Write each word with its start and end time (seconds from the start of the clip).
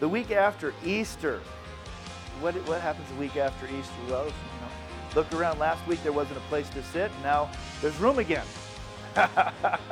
The 0.00 0.08
week 0.08 0.30
after 0.30 0.72
Easter. 0.82 1.40
What, 2.40 2.54
what 2.66 2.80
happens 2.80 3.06
the 3.10 3.16
week 3.16 3.36
after 3.36 3.66
Easter? 3.66 3.92
Well, 4.08 4.24
you 4.24 4.30
know, 4.30 5.14
look 5.14 5.30
around. 5.34 5.58
Last 5.58 5.86
week 5.86 6.02
there 6.02 6.12
wasn't 6.12 6.38
a 6.38 6.42
place 6.48 6.70
to 6.70 6.82
sit. 6.84 7.10
Now 7.22 7.50
there's 7.82 7.98
room 7.98 8.18
again. 8.18 8.46
that 9.14 9.84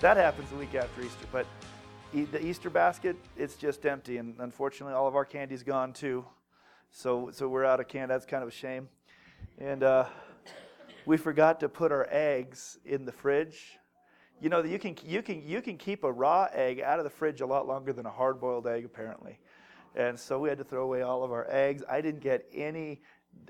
happens 0.00 0.50
the 0.50 0.56
week 0.56 0.74
after 0.74 1.02
Easter. 1.02 1.26
But 1.30 1.46
the 2.12 2.44
Easter 2.44 2.68
basket, 2.68 3.16
it's 3.36 3.54
just 3.54 3.86
empty. 3.86 4.16
And 4.16 4.34
unfortunately, 4.40 4.94
all 4.94 5.06
of 5.06 5.14
our 5.14 5.24
candy's 5.24 5.62
gone 5.62 5.92
too. 5.92 6.24
So, 6.90 7.30
so 7.32 7.46
we're 7.48 7.64
out 7.64 7.78
of 7.78 7.86
candy. 7.86 8.12
That's 8.12 8.26
kind 8.26 8.42
of 8.42 8.48
a 8.48 8.52
shame. 8.52 8.88
And 9.56 9.84
uh, 9.84 10.06
we 11.06 11.16
forgot 11.16 11.60
to 11.60 11.68
put 11.68 11.92
our 11.92 12.08
eggs 12.10 12.76
in 12.84 13.04
the 13.04 13.12
fridge. 13.12 13.78
You 14.42 14.48
know, 14.48 14.64
you 14.64 14.80
can, 14.80 14.96
you, 15.06 15.22
can, 15.22 15.46
you 15.46 15.62
can 15.62 15.78
keep 15.78 16.02
a 16.02 16.10
raw 16.10 16.48
egg 16.52 16.80
out 16.80 16.98
of 16.98 17.04
the 17.04 17.10
fridge 17.10 17.40
a 17.42 17.46
lot 17.46 17.68
longer 17.68 17.92
than 17.92 18.06
a 18.06 18.10
hard 18.10 18.40
boiled 18.40 18.66
egg, 18.66 18.84
apparently. 18.84 19.38
And 19.94 20.18
so 20.18 20.40
we 20.40 20.48
had 20.48 20.58
to 20.58 20.64
throw 20.64 20.82
away 20.82 21.02
all 21.02 21.22
of 21.22 21.30
our 21.30 21.46
eggs. 21.48 21.84
I 21.88 22.00
didn't 22.00 22.22
get 22.22 22.44
any 22.52 23.02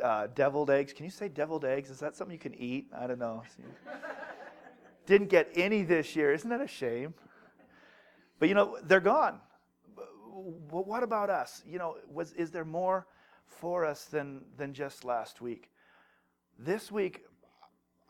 uh, 0.04 0.26
deviled 0.34 0.68
eggs. 0.68 0.92
Can 0.92 1.06
you 1.06 1.10
say 1.10 1.30
deviled 1.30 1.64
eggs? 1.64 1.88
Is 1.88 1.98
that 2.00 2.14
something 2.14 2.34
you 2.34 2.38
can 2.38 2.54
eat? 2.54 2.90
I 2.94 3.06
don't 3.06 3.18
know. 3.18 3.42
didn't 5.06 5.30
get 5.30 5.48
any 5.54 5.82
this 5.82 6.14
year. 6.14 6.30
Isn't 6.34 6.50
that 6.50 6.60
a 6.60 6.68
shame? 6.68 7.14
But 8.38 8.50
you 8.50 8.54
know, 8.54 8.76
they're 8.84 9.00
gone. 9.00 9.40
Well, 9.96 10.84
what 10.84 11.02
about 11.02 11.30
us? 11.30 11.62
You 11.66 11.78
know, 11.78 11.96
was, 12.12 12.34
is 12.34 12.50
there 12.50 12.66
more 12.66 13.06
for 13.46 13.86
us 13.86 14.04
than, 14.04 14.42
than 14.58 14.74
just 14.74 15.06
last 15.06 15.40
week? 15.40 15.70
This 16.58 16.92
week, 16.92 17.22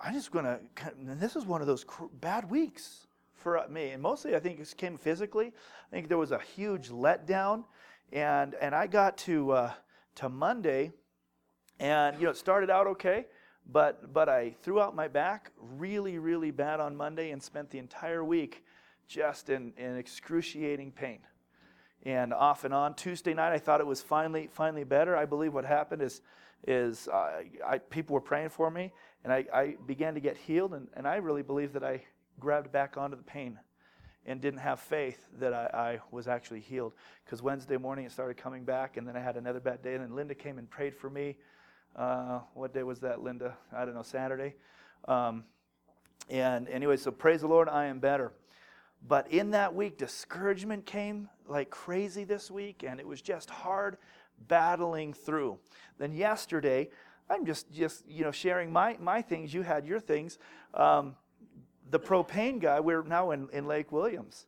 I'm 0.04 0.14
just 0.14 0.32
going 0.32 0.44
to, 0.44 0.58
this 0.96 1.36
is 1.36 1.46
one 1.46 1.60
of 1.60 1.68
those 1.68 1.86
bad 2.20 2.50
weeks 2.50 3.06
for 3.34 3.64
me. 3.70 3.90
And 3.90 4.02
mostly, 4.02 4.34
I 4.34 4.40
think 4.40 4.58
it 4.58 4.74
came 4.76 4.98
physically. 4.98 5.52
I 5.90 5.94
think 5.94 6.08
there 6.08 6.18
was 6.18 6.32
a 6.32 6.40
huge 6.40 6.88
letdown. 6.88 7.64
And, 8.12 8.54
and 8.60 8.74
I 8.74 8.88
got 8.88 9.16
to, 9.18 9.52
uh, 9.52 9.72
to 10.16 10.28
Monday, 10.28 10.92
and, 11.78 12.18
you 12.18 12.24
know, 12.24 12.30
it 12.30 12.36
started 12.36 12.68
out 12.68 12.86
okay. 12.88 13.26
But, 13.70 14.12
but 14.12 14.28
I 14.28 14.56
threw 14.62 14.80
out 14.80 14.96
my 14.96 15.06
back 15.06 15.52
really, 15.56 16.18
really 16.18 16.50
bad 16.50 16.80
on 16.80 16.96
Monday 16.96 17.30
and 17.30 17.40
spent 17.40 17.70
the 17.70 17.78
entire 17.78 18.24
week 18.24 18.64
just 19.06 19.50
in, 19.50 19.72
in 19.76 19.96
excruciating 19.96 20.90
pain 20.90 21.20
and 22.04 22.34
off 22.34 22.64
and 22.64 22.74
on. 22.74 22.94
Tuesday 22.94 23.34
night, 23.34 23.52
I 23.52 23.58
thought 23.58 23.80
it 23.80 23.86
was 23.86 24.02
finally 24.02 24.48
finally 24.50 24.84
better. 24.84 25.16
I 25.16 25.26
believe 25.26 25.54
what 25.54 25.64
happened 25.64 26.02
is 26.02 26.22
is 26.66 27.08
uh, 27.08 27.42
I, 27.66 27.78
people 27.78 28.14
were 28.14 28.20
praying 28.20 28.50
for 28.50 28.70
me, 28.70 28.92
and 29.24 29.32
I, 29.32 29.44
I 29.52 29.76
began 29.86 30.14
to 30.14 30.20
get 30.20 30.36
healed, 30.36 30.74
and, 30.74 30.88
and 30.94 31.06
I 31.06 31.16
really 31.16 31.42
believe 31.42 31.72
that 31.74 31.84
I 31.84 32.02
grabbed 32.40 32.72
back 32.72 32.96
onto 32.96 33.16
the 33.16 33.22
pain 33.22 33.58
and 34.24 34.40
didn't 34.40 34.60
have 34.60 34.80
faith 34.80 35.18
that 35.40 35.52
I, 35.52 35.66
I 35.72 36.00
was 36.10 36.28
actually 36.28 36.60
healed. 36.60 36.92
Because 37.24 37.42
Wednesday 37.42 37.76
morning 37.76 38.04
it 38.04 38.12
started 38.12 38.36
coming 38.36 38.64
back, 38.64 38.96
and 38.96 39.06
then 39.06 39.16
I 39.16 39.20
had 39.20 39.36
another 39.36 39.60
bad 39.60 39.82
day, 39.82 39.94
and 39.94 40.02
then 40.02 40.14
Linda 40.14 40.34
came 40.34 40.58
and 40.58 40.68
prayed 40.68 40.94
for 40.94 41.10
me. 41.10 41.36
Uh, 41.96 42.40
what 42.54 42.72
day 42.72 42.82
was 42.82 43.00
that, 43.00 43.22
Linda? 43.22 43.56
I 43.74 43.84
don't 43.84 43.94
know, 43.94 44.02
Saturday. 44.02 44.54
Um, 45.06 45.44
and 46.30 46.68
anyway, 46.68 46.96
so 46.96 47.10
praise 47.10 47.40
the 47.40 47.48
Lord, 47.48 47.68
I 47.68 47.86
am 47.86 47.98
better. 47.98 48.32
But 49.06 49.30
in 49.32 49.50
that 49.50 49.74
week, 49.74 49.98
discouragement 49.98 50.86
came 50.86 51.28
like 51.48 51.70
crazy 51.70 52.24
this 52.24 52.50
week, 52.50 52.84
and 52.86 53.00
it 53.00 53.06
was 53.06 53.20
just 53.20 53.50
hard 53.50 53.96
battling 54.46 55.12
through. 55.12 55.58
Then 55.98 56.12
yesterday, 56.12 56.90
I'm 57.32 57.46
just 57.46 57.72
just 57.72 58.08
you 58.08 58.24
know 58.24 58.30
sharing 58.30 58.72
my 58.72 58.96
my 59.00 59.22
things. 59.22 59.52
You 59.54 59.62
had 59.62 59.86
your 59.86 60.00
things. 60.00 60.38
Um, 60.74 61.16
the 61.90 61.98
propane 61.98 62.60
guy. 62.60 62.80
We're 62.80 63.02
now 63.02 63.30
in, 63.32 63.48
in 63.52 63.66
Lake 63.66 63.92
Williams, 63.92 64.46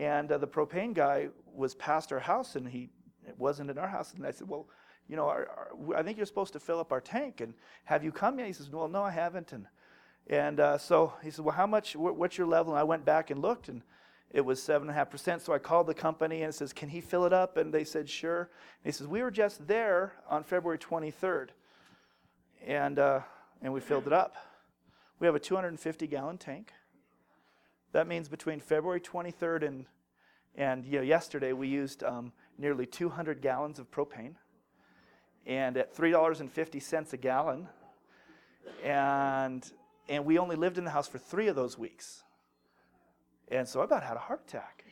and 0.00 0.30
uh, 0.30 0.38
the 0.38 0.48
propane 0.48 0.94
guy 0.94 1.28
was 1.54 1.74
past 1.74 2.12
our 2.12 2.20
house, 2.20 2.56
and 2.56 2.68
he 2.68 2.90
wasn't 3.38 3.70
in 3.70 3.78
our 3.78 3.88
house. 3.88 4.12
And 4.14 4.26
I 4.26 4.30
said, 4.32 4.48
well, 4.48 4.68
you 5.08 5.16
know, 5.16 5.26
our, 5.26 5.48
our, 5.48 5.96
I 5.96 6.02
think 6.02 6.16
you're 6.16 6.26
supposed 6.26 6.52
to 6.54 6.60
fill 6.60 6.80
up 6.80 6.92
our 6.92 7.00
tank, 7.00 7.40
and 7.40 7.54
have 7.84 8.04
you 8.04 8.12
come 8.12 8.38
yet? 8.38 8.46
He 8.46 8.52
says, 8.52 8.70
well, 8.70 8.88
no, 8.88 9.02
I 9.02 9.10
haven't. 9.10 9.52
And 9.52 9.66
and 10.26 10.58
uh, 10.58 10.78
so 10.78 11.12
he 11.22 11.30
said, 11.30 11.44
Well, 11.44 11.54
how 11.54 11.66
much, 11.66 11.94
what's 11.96 12.38
your 12.38 12.46
level? 12.46 12.72
And 12.72 12.80
I 12.80 12.84
went 12.84 13.04
back 13.04 13.30
and 13.30 13.42
looked, 13.42 13.68
and 13.68 13.82
it 14.30 14.44
was 14.44 14.60
7.5%. 14.60 15.40
So 15.40 15.52
I 15.52 15.58
called 15.58 15.86
the 15.86 15.94
company 15.94 16.42
and 16.42 16.50
it 16.50 16.54
says, 16.54 16.72
Can 16.72 16.88
he 16.88 17.00
fill 17.00 17.26
it 17.26 17.32
up? 17.32 17.56
And 17.56 17.72
they 17.72 17.84
said, 17.84 18.08
Sure. 18.08 18.40
And 18.40 18.48
he 18.84 18.92
says, 18.92 19.06
We 19.06 19.22
were 19.22 19.30
just 19.30 19.66
there 19.66 20.14
on 20.28 20.42
February 20.42 20.78
23rd, 20.78 21.48
and, 22.66 22.98
uh, 22.98 23.20
and 23.62 23.72
we 23.72 23.80
filled 23.80 24.06
it 24.06 24.12
up. 24.12 24.36
We 25.20 25.26
have 25.26 25.34
a 25.34 25.40
250 25.40 26.06
gallon 26.06 26.38
tank. 26.38 26.72
That 27.92 28.08
means 28.08 28.28
between 28.28 28.60
February 28.60 29.00
23rd 29.00 29.66
and, 29.66 29.86
and 30.56 30.84
you 30.84 30.98
know, 30.98 31.02
yesterday, 31.02 31.52
we 31.52 31.68
used 31.68 32.02
um, 32.02 32.32
nearly 32.58 32.86
200 32.86 33.40
gallons 33.40 33.78
of 33.78 33.90
propane. 33.90 34.34
And 35.46 35.76
at 35.76 35.94
$3.50 35.94 37.12
a 37.12 37.16
gallon, 37.18 37.68
and 38.82 39.70
and 40.08 40.24
we 40.24 40.38
only 40.38 40.56
lived 40.56 40.78
in 40.78 40.84
the 40.84 40.90
house 40.90 41.08
for 41.08 41.18
three 41.18 41.48
of 41.48 41.56
those 41.56 41.78
weeks. 41.78 42.22
And 43.48 43.68
so 43.68 43.80
I 43.80 43.84
about 43.84 44.02
had 44.02 44.16
a 44.16 44.20
heart 44.20 44.42
attack. 44.46 44.84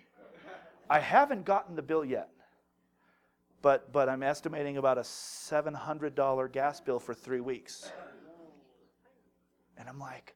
I 0.88 1.00
haven't 1.00 1.44
gotten 1.44 1.74
the 1.74 1.82
bill 1.82 2.04
yet, 2.04 2.28
but, 3.62 3.92
but 3.92 4.08
I'm 4.08 4.22
estimating 4.22 4.76
about 4.76 4.98
a 4.98 5.02
$700 5.02 6.52
gas 6.52 6.80
bill 6.80 6.98
for 6.98 7.14
three 7.14 7.40
weeks. 7.40 7.90
And 9.78 9.88
I'm 9.88 9.98
like, 9.98 10.34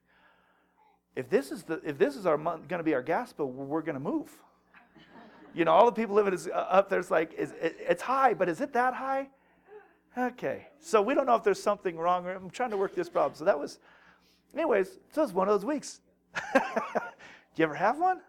if 1.15 1.29
this 1.29 1.51
is, 1.51 1.63
the, 1.65 1.81
if 1.85 1.99
this 1.99 2.17
is 2.17 2.27
our 2.27 2.39
going 2.39 2.69
to 2.69 2.83
be 2.83 2.95
our 2.95 3.03
gas 3.03 3.33
bill, 3.33 3.51
we're 3.51 3.83
going 3.83 3.95
to 3.95 4.01
move. 4.01 4.31
You 5.55 5.65
know, 5.65 5.73
all 5.73 5.87
the 5.87 5.93
people 5.93 6.15
living 6.15 6.35
is, 6.35 6.49
uh, 6.49 6.53
up 6.53 6.89
there's 6.89 7.11
like, 7.11 7.33
is, 7.35 7.53
it, 7.61 7.77
it's 7.81 8.03
high, 8.03 8.35
but 8.35 8.49
is 8.49 8.61
it 8.61 8.73
that 8.75 8.95
high? 8.95 9.29
Okay. 10.17 10.67
So 10.81 11.03
we 11.03 11.15
don't 11.15 11.27
know 11.27 11.35
if 11.35 11.45
there's 11.45 11.63
something 11.63 11.97
wrong. 11.97 12.27
I'm 12.27 12.51
trying 12.51 12.71
to 12.71 12.77
work 12.77 12.95
this 12.95 13.09
problem. 13.09 13.35
So 13.37 13.45
that 13.45 13.59
was, 13.59 13.79
Anyways, 14.57 14.99
so 15.13 15.23
it's 15.23 15.33
one 15.33 15.49
of 15.49 15.55
those 15.55 15.67
weeks. 15.67 16.01
Do 16.55 16.61
you 17.57 17.65
ever 17.65 17.75
have 17.75 17.99
one? 17.99 18.21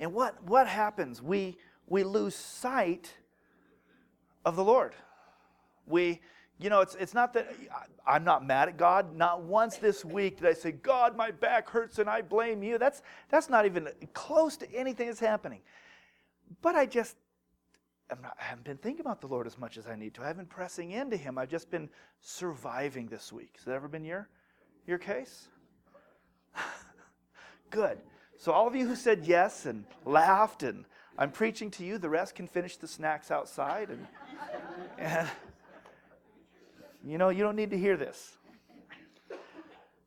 And 0.00 0.12
what, 0.12 0.42
what 0.44 0.66
happens? 0.66 1.22
We, 1.22 1.56
we 1.88 2.04
lose 2.04 2.34
sight 2.34 3.12
of 4.44 4.56
the 4.56 4.64
Lord. 4.64 4.94
We, 5.86 6.20
you 6.58 6.70
know, 6.70 6.80
it's, 6.80 6.94
it's 6.94 7.14
not 7.14 7.32
that 7.34 7.52
I'm 8.06 8.24
not 8.24 8.46
mad 8.46 8.68
at 8.68 8.76
God. 8.76 9.16
Not 9.16 9.42
once 9.42 9.76
this 9.76 10.04
week 10.04 10.38
did 10.38 10.48
I 10.48 10.52
say, 10.52 10.72
God, 10.72 11.16
my 11.16 11.30
back 11.30 11.68
hurts 11.68 11.98
and 11.98 12.08
I 12.08 12.22
blame 12.22 12.62
you. 12.62 12.78
That's, 12.78 13.02
that's 13.28 13.48
not 13.48 13.66
even 13.66 13.88
close 14.14 14.56
to 14.58 14.74
anything 14.74 15.08
that's 15.08 15.20
happening. 15.20 15.60
But 16.60 16.74
I 16.74 16.86
just 16.86 17.16
not, 18.20 18.36
i 18.38 18.44
haven't 18.44 18.64
been 18.64 18.76
thinking 18.76 19.00
about 19.00 19.20
the 19.20 19.26
Lord 19.26 19.46
as 19.46 19.58
much 19.58 19.78
as 19.78 19.86
I 19.86 19.96
need 19.96 20.14
to. 20.14 20.22
I 20.22 20.26
haven't 20.26 20.48
been 20.48 20.54
pressing 20.54 20.90
into 20.90 21.16
Him. 21.16 21.38
I've 21.38 21.48
just 21.48 21.70
been 21.70 21.88
surviving 22.20 23.06
this 23.06 23.32
week. 23.32 23.54
Has 23.56 23.64
that 23.64 23.74
ever 23.74 23.88
been 23.88 24.04
your, 24.04 24.28
your 24.86 24.98
case? 24.98 25.48
Good. 27.70 27.98
So, 28.36 28.52
all 28.52 28.66
of 28.66 28.74
you 28.74 28.86
who 28.86 28.96
said 28.96 29.24
yes 29.24 29.66
and 29.66 29.84
laughed, 30.04 30.62
and 30.62 30.84
I'm 31.18 31.30
preaching 31.30 31.70
to 31.72 31.84
you, 31.84 31.98
the 31.98 32.08
rest 32.08 32.34
can 32.34 32.46
finish 32.46 32.76
the 32.76 32.88
snacks 32.88 33.30
outside. 33.30 33.90
And, 33.90 34.06
and 34.98 35.28
you 37.04 37.18
know, 37.18 37.28
you 37.28 37.42
don't 37.42 37.56
need 37.56 37.70
to 37.70 37.78
hear 37.78 37.96
this. 37.96 38.38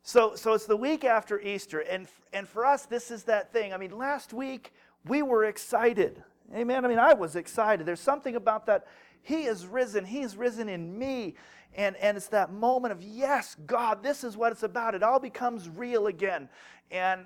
So, 0.01 0.35
so 0.35 0.53
it's 0.53 0.65
the 0.65 0.77
week 0.77 1.03
after 1.03 1.39
Easter, 1.39 1.79
and, 1.79 2.07
and 2.31 2.47
for 2.47 2.63
us, 2.63 2.85
this 2.85 3.09
is 3.09 3.23
that 3.23 3.51
thing. 3.51 3.73
I 3.73 3.77
mean, 3.77 3.97
last 3.97 4.33
week 4.33 4.71
we 5.03 5.23
were 5.23 5.45
excited. 5.45 6.23
Amen. 6.53 6.85
I 6.85 6.87
mean, 6.87 6.99
I 6.99 7.13
was 7.13 7.35
excited. 7.35 7.87
There's 7.87 7.99
something 7.99 8.35
about 8.35 8.67
that. 8.67 8.85
He 9.23 9.45
is 9.45 9.65
risen. 9.65 10.05
He's 10.05 10.37
risen 10.37 10.69
in 10.69 10.97
me. 10.97 11.35
And, 11.73 11.95
and 11.97 12.15
it's 12.15 12.27
that 12.27 12.53
moment 12.53 12.91
of, 12.91 13.01
yes, 13.01 13.55
God, 13.65 14.03
this 14.03 14.23
is 14.23 14.37
what 14.37 14.51
it's 14.51 14.61
about. 14.61 14.93
It 14.93 15.01
all 15.01 15.19
becomes 15.19 15.67
real 15.67 16.05
again. 16.05 16.49
And, 16.91 17.25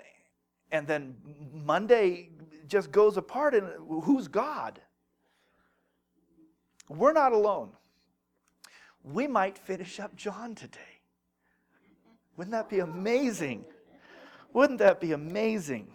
and 0.72 0.88
then 0.88 1.16
Monday 1.54 2.30
just 2.70 2.92
goes 2.92 3.18
apart, 3.18 3.54
and 3.54 3.68
who's 4.04 4.28
God? 4.28 4.80
We're 6.88 7.14
not 7.14 7.34
alone. 7.34 7.72
We 9.04 9.28
might 9.28 9.58
finish 9.58 10.00
up 10.00 10.16
John 10.16 10.56
today. 10.56 10.80
Wouldn't 12.38 12.52
that 12.52 12.70
be 12.70 12.80
amazing? 12.80 13.66
Wouldn't 14.54 14.80
that 14.80 15.00
be 15.00 15.12
amazing? 15.12 15.88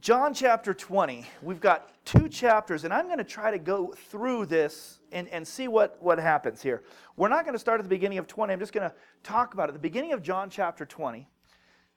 John 0.00 0.32
chapter 0.32 0.72
20, 0.72 1.26
we've 1.42 1.60
got 1.60 1.90
two 2.04 2.28
chapters, 2.28 2.84
and 2.84 2.94
I'm 2.94 3.06
going 3.06 3.18
to 3.18 3.24
try 3.24 3.50
to 3.50 3.58
go 3.58 3.92
through 4.10 4.46
this 4.46 5.00
and, 5.10 5.28
and 5.28 5.46
see 5.46 5.66
what, 5.66 6.00
what 6.00 6.18
happens 6.18 6.62
here. 6.62 6.84
We're 7.16 7.28
not 7.28 7.44
going 7.44 7.54
to 7.54 7.58
start 7.58 7.80
at 7.80 7.82
the 7.82 7.88
beginning 7.88 8.18
of 8.18 8.28
20. 8.28 8.52
I'm 8.52 8.60
just 8.60 8.72
going 8.72 8.88
to 8.88 8.94
talk 9.24 9.54
about 9.54 9.68
it. 9.68 9.72
The 9.72 9.80
beginning 9.80 10.12
of 10.12 10.22
John 10.22 10.50
chapter 10.50 10.86
20. 10.86 11.28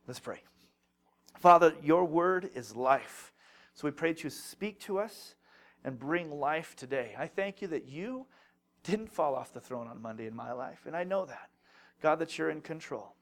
Let's 0.07 0.19
pray. 0.19 0.41
Father, 1.41 1.73
your 1.81 2.05
word 2.05 2.51
is 2.53 2.75
life. 2.75 3.33
So 3.73 3.87
we 3.87 3.91
pray 3.91 4.13
that 4.13 4.23
you 4.23 4.29
speak 4.29 4.79
to 4.81 4.99
us 4.99 5.33
and 5.83 5.97
bring 5.97 6.29
life 6.29 6.75
today. 6.75 7.15
I 7.17 7.25
thank 7.25 7.63
you 7.63 7.67
that 7.69 7.87
you 7.87 8.27
didn't 8.83 9.11
fall 9.11 9.33
off 9.33 9.51
the 9.51 9.59
throne 9.59 9.87
on 9.87 9.99
Monday 9.99 10.27
in 10.27 10.35
my 10.35 10.51
life, 10.51 10.83
and 10.85 10.95
I 10.95 11.03
know 11.03 11.25
that. 11.25 11.49
God, 11.99 12.19
that 12.19 12.37
you're 12.37 12.51
in 12.51 12.61
control. 12.61 13.15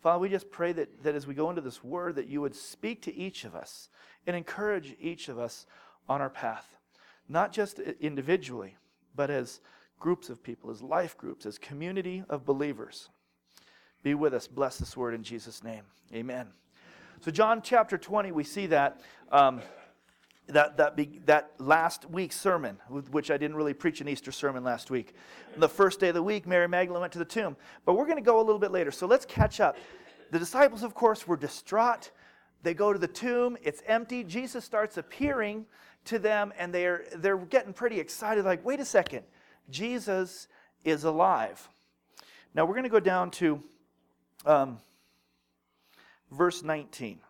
Father, 0.00 0.18
we 0.18 0.30
just 0.30 0.50
pray 0.50 0.72
that, 0.72 1.02
that 1.02 1.14
as 1.14 1.26
we 1.26 1.34
go 1.34 1.50
into 1.50 1.60
this 1.60 1.84
word, 1.84 2.16
that 2.16 2.28
you 2.28 2.40
would 2.40 2.54
speak 2.54 3.02
to 3.02 3.14
each 3.14 3.44
of 3.44 3.54
us 3.54 3.90
and 4.26 4.34
encourage 4.34 4.96
each 4.98 5.28
of 5.28 5.38
us 5.38 5.66
on 6.08 6.22
our 6.22 6.30
path, 6.30 6.78
not 7.28 7.52
just 7.52 7.80
individually, 8.00 8.76
but 9.14 9.28
as 9.28 9.60
groups 10.00 10.30
of 10.30 10.42
people, 10.42 10.70
as 10.70 10.80
life 10.80 11.18
groups, 11.18 11.44
as 11.44 11.58
community 11.58 12.24
of 12.30 12.46
believers. 12.46 13.10
Be 14.02 14.14
with 14.14 14.32
us. 14.32 14.46
Bless 14.46 14.78
this 14.78 14.96
word 14.96 15.12
in 15.12 15.22
Jesus' 15.22 15.62
name. 15.62 15.82
Amen. 16.14 16.48
So, 17.20 17.30
John 17.30 17.62
chapter 17.62 17.98
20, 17.98 18.32
we 18.32 18.44
see 18.44 18.66
that. 18.66 19.00
Um, 19.30 19.60
that, 20.48 20.78
that, 20.78 20.96
be, 20.96 21.20
that 21.26 21.52
last 21.58 22.08
week's 22.08 22.34
sermon, 22.34 22.78
which 23.10 23.30
I 23.30 23.36
didn't 23.36 23.56
really 23.56 23.74
preach 23.74 24.00
an 24.00 24.08
Easter 24.08 24.32
sermon 24.32 24.64
last 24.64 24.90
week. 24.90 25.14
The 25.58 25.68
first 25.68 26.00
day 26.00 26.08
of 26.08 26.14
the 26.14 26.22
week, 26.22 26.46
Mary 26.46 26.66
Magdalene 26.66 27.02
went 27.02 27.12
to 27.12 27.18
the 27.18 27.24
tomb. 27.26 27.54
But 27.84 27.98
we're 27.98 28.06
going 28.06 28.16
to 28.16 28.22
go 28.22 28.38
a 28.38 28.40
little 28.40 28.58
bit 28.58 28.70
later. 28.70 28.90
So 28.90 29.06
let's 29.06 29.26
catch 29.26 29.60
up. 29.60 29.76
The 30.30 30.38
disciples, 30.38 30.82
of 30.82 30.94
course, 30.94 31.28
were 31.28 31.36
distraught. 31.36 32.10
They 32.62 32.72
go 32.72 32.94
to 32.94 32.98
the 32.98 33.08
tomb, 33.08 33.56
it's 33.62 33.82
empty. 33.86 34.24
Jesus 34.24 34.64
starts 34.64 34.96
appearing 34.96 35.66
to 36.06 36.18
them, 36.18 36.52
and 36.58 36.72
they're, 36.72 37.04
they're 37.16 37.36
getting 37.36 37.72
pretty 37.72 38.00
excited 38.00 38.44
like, 38.44 38.64
wait 38.64 38.80
a 38.80 38.84
second, 38.84 39.24
Jesus 39.70 40.48
is 40.84 41.04
alive. 41.04 41.68
Now 42.54 42.64
we're 42.64 42.74
going 42.74 42.84
to 42.84 42.88
go 42.88 43.00
down 43.00 43.30
to 43.32 43.62
um, 44.46 44.78
verse 46.30 46.62
19. 46.62 47.20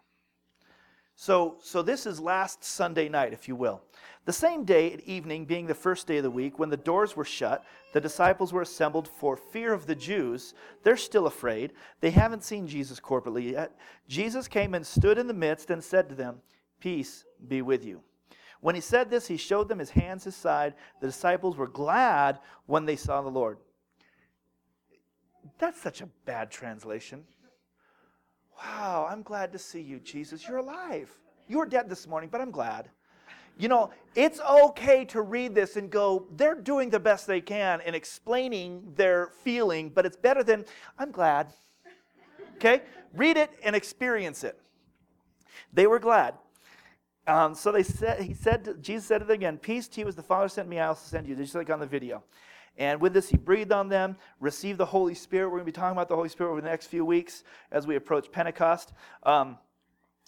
So, 1.21 1.57
so 1.61 1.83
this 1.83 2.07
is 2.07 2.21
last 2.21 2.63
Sunday 2.63 3.09
night, 3.09 3.33
if 3.33 3.49
you 3.49 3.57
will. 3.57 3.83
The 4.25 4.33
same 4.33 4.65
day 4.65 4.93
at 4.93 5.01
evening, 5.01 5.47
being 5.47 5.67
the 5.67 5.75
first 5.75 6.07
day 6.07 6.19
of 6.19 6.23
the 6.23 6.31
week, 6.31 6.61
when 6.61 6.71
the 6.71 6.77
doors 6.77 7.17
were 7.17 7.25
shut, 7.25 7.65
the 7.93 8.01
disciples 8.01 8.53
were 8.53 8.63
assembled 8.63 9.09
for 9.09 9.37
fear 9.37 9.73
of 9.73 9.87
the 9.87 9.97
Jews. 9.97 10.55
They're 10.85 10.97
still 10.97 11.27
afraid. 11.27 11.73
They 12.01 12.11
haven't 12.11 12.45
seen 12.45 12.69
Jesus 12.69 13.01
corporately 13.01 13.51
yet. 13.51 13.73
Jesus 14.07 14.47
came 14.47 14.75
and 14.75 14.87
stood 14.87 15.19
in 15.19 15.27
the 15.27 15.35
midst 15.35 15.71
and 15.71 15.83
said 15.83 16.09
to 16.09 16.15
them, 16.15 16.41
Peace 16.79 17.25
be 17.49 17.63
with 17.63 17.85
you. 17.85 18.01
When 18.61 18.75
he 18.75 18.81
said 18.81 19.11
this, 19.11 19.27
he 19.27 19.37
showed 19.37 19.69
them 19.69 19.81
his 19.81 19.91
hands, 19.91 20.23
his 20.23 20.37
side. 20.37 20.75
The 21.01 21.09
disciples 21.09 21.57
were 21.57 21.67
glad 21.67 22.39
when 22.67 22.85
they 22.85 22.97
saw 22.97 23.23
the 23.23 23.29
Lord. 23.29 23.59
That's 25.59 25.81
such 25.81 26.01
a 26.01 26.09
bad 26.25 26.51
translation. 26.51 27.25
Wow, 28.59 29.07
I'm 29.09 29.23
glad 29.23 29.53
to 29.53 29.59
see 29.59 29.81
you, 29.81 30.01
Jesus. 30.01 30.47
You're 30.47 30.59
alive. 30.59 31.11
You 31.47 31.59
were 31.59 31.67
dead 31.67 31.89
this 31.89 32.07
morning, 32.07 32.29
but 32.31 32.41
I'm 32.41 32.51
glad. 32.51 32.91
You 33.57 33.69
know, 33.69 33.91
it's 34.15 34.41
okay 34.41 35.05
to 35.07 35.23
read 35.23 35.55
this 35.55 35.77
and 35.77 35.91
go, 35.91 36.27
they're 36.37 36.55
doing 36.55 36.91
the 36.91 37.01
best 37.01 37.27
they 37.27 37.41
can 37.41 37.81
in 37.81 37.95
explaining 37.95 38.93
their 38.95 39.31
feeling, 39.43 39.91
but 39.91 40.07
it's 40.07 40.17
better 40.17 40.45
than, 40.45 40.65
I'm 40.99 41.11
glad. 41.11 41.53
Okay? 42.57 42.83
Read 43.15 43.37
it 43.37 43.51
and 43.65 43.75
experience 43.75 44.45
it. 44.45 44.61
They 45.73 45.87
were 45.87 45.99
glad. 45.99 46.35
Um, 47.27 47.55
so 47.55 47.73
they 47.73 47.83
said, 47.83 48.23
he 48.23 48.33
said, 48.33 48.77
Jesus 48.81 49.07
said 49.07 49.23
it 49.23 49.31
again, 49.31 49.59
Peace 49.59 49.89
to 49.89 50.01
you 50.01 50.09
as 50.09 50.17
the 50.17 50.23
Father 50.23 50.49
sent 50.49 50.69
me, 50.69 50.79
I 50.79 50.87
also 50.87 51.07
send 51.07 51.27
you. 51.27 51.35
Just 51.37 51.55
like 51.55 51.69
on 51.69 51.81
the 51.81 51.87
video. 51.87 52.23
And 52.79 53.01
with 53.01 53.13
this, 53.13 53.29
he 53.29 53.37
breathed 53.37 53.73
on 53.73 53.89
them, 53.89 54.17
received 54.41 54.79
the 54.79 54.87
Holy 54.87 55.15
Spirit. 55.15 55.49
We're 55.49 55.59
going 55.59 55.67
to 55.67 55.73
be 55.73 55.73
talking 55.73 55.93
about 55.93 56.09
the 56.09 56.15
Holy 56.15 56.29
Spirit 56.29 56.53
over 56.53 56.61
the 56.61 56.69
next 56.69 56.87
few 56.87 57.05
weeks 57.05 57.43
as 57.73 57.87
we 57.87 57.97
approach 57.97 58.31
Pentecost. 58.31 58.93
Um, 59.25 59.59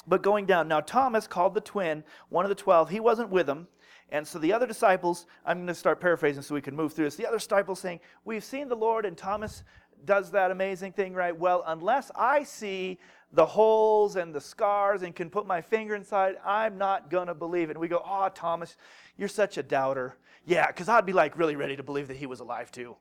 but 0.06 0.22
going 0.22 0.46
down, 0.46 0.66
now 0.66 0.80
Thomas, 0.80 1.26
called 1.26 1.54
the 1.54 1.60
twin, 1.60 2.02
one 2.28 2.44
of 2.44 2.48
the 2.48 2.54
twelve, 2.54 2.90
he 2.90 3.00
wasn't 3.00 3.30
with 3.30 3.46
them. 3.46 3.68
And 4.10 4.26
so 4.26 4.40
the 4.40 4.52
other 4.52 4.66
disciples, 4.66 5.26
I'm 5.46 5.58
going 5.58 5.68
to 5.68 5.74
start 5.74 6.00
paraphrasing 6.00 6.42
so 6.42 6.54
we 6.54 6.60
can 6.60 6.74
move 6.74 6.92
through 6.92 7.04
this. 7.04 7.14
The 7.14 7.26
other 7.26 7.38
disciples 7.38 7.78
saying, 7.78 8.00
We've 8.24 8.42
seen 8.42 8.68
the 8.68 8.74
Lord, 8.74 9.06
and 9.06 9.16
Thomas 9.16 9.62
does 10.04 10.30
that 10.32 10.50
amazing 10.50 10.92
thing, 10.92 11.14
right? 11.14 11.36
Well, 11.36 11.62
unless 11.66 12.10
I 12.16 12.42
see 12.42 12.98
the 13.32 13.46
holes 13.46 14.16
and 14.16 14.34
the 14.34 14.40
scars 14.40 15.02
and 15.02 15.14
can 15.14 15.30
put 15.30 15.46
my 15.46 15.60
finger 15.60 15.94
inside, 15.94 16.36
I'm 16.44 16.78
not 16.78 17.10
going 17.10 17.28
to 17.28 17.34
believe 17.34 17.68
it. 17.68 17.72
And 17.72 17.80
we 17.80 17.88
go, 17.88 18.02
Oh, 18.04 18.28
Thomas, 18.34 18.76
you're 19.16 19.28
such 19.28 19.56
a 19.58 19.62
doubter. 19.62 20.16
Yeah, 20.46 20.66
because 20.66 20.88
I'd 20.88 21.06
be 21.06 21.12
like 21.12 21.38
really 21.38 21.56
ready 21.56 21.76
to 21.76 21.82
believe 21.82 22.08
that 22.08 22.16
he 22.16 22.26
was 22.26 22.40
alive 22.40 22.72
too. 22.72 22.96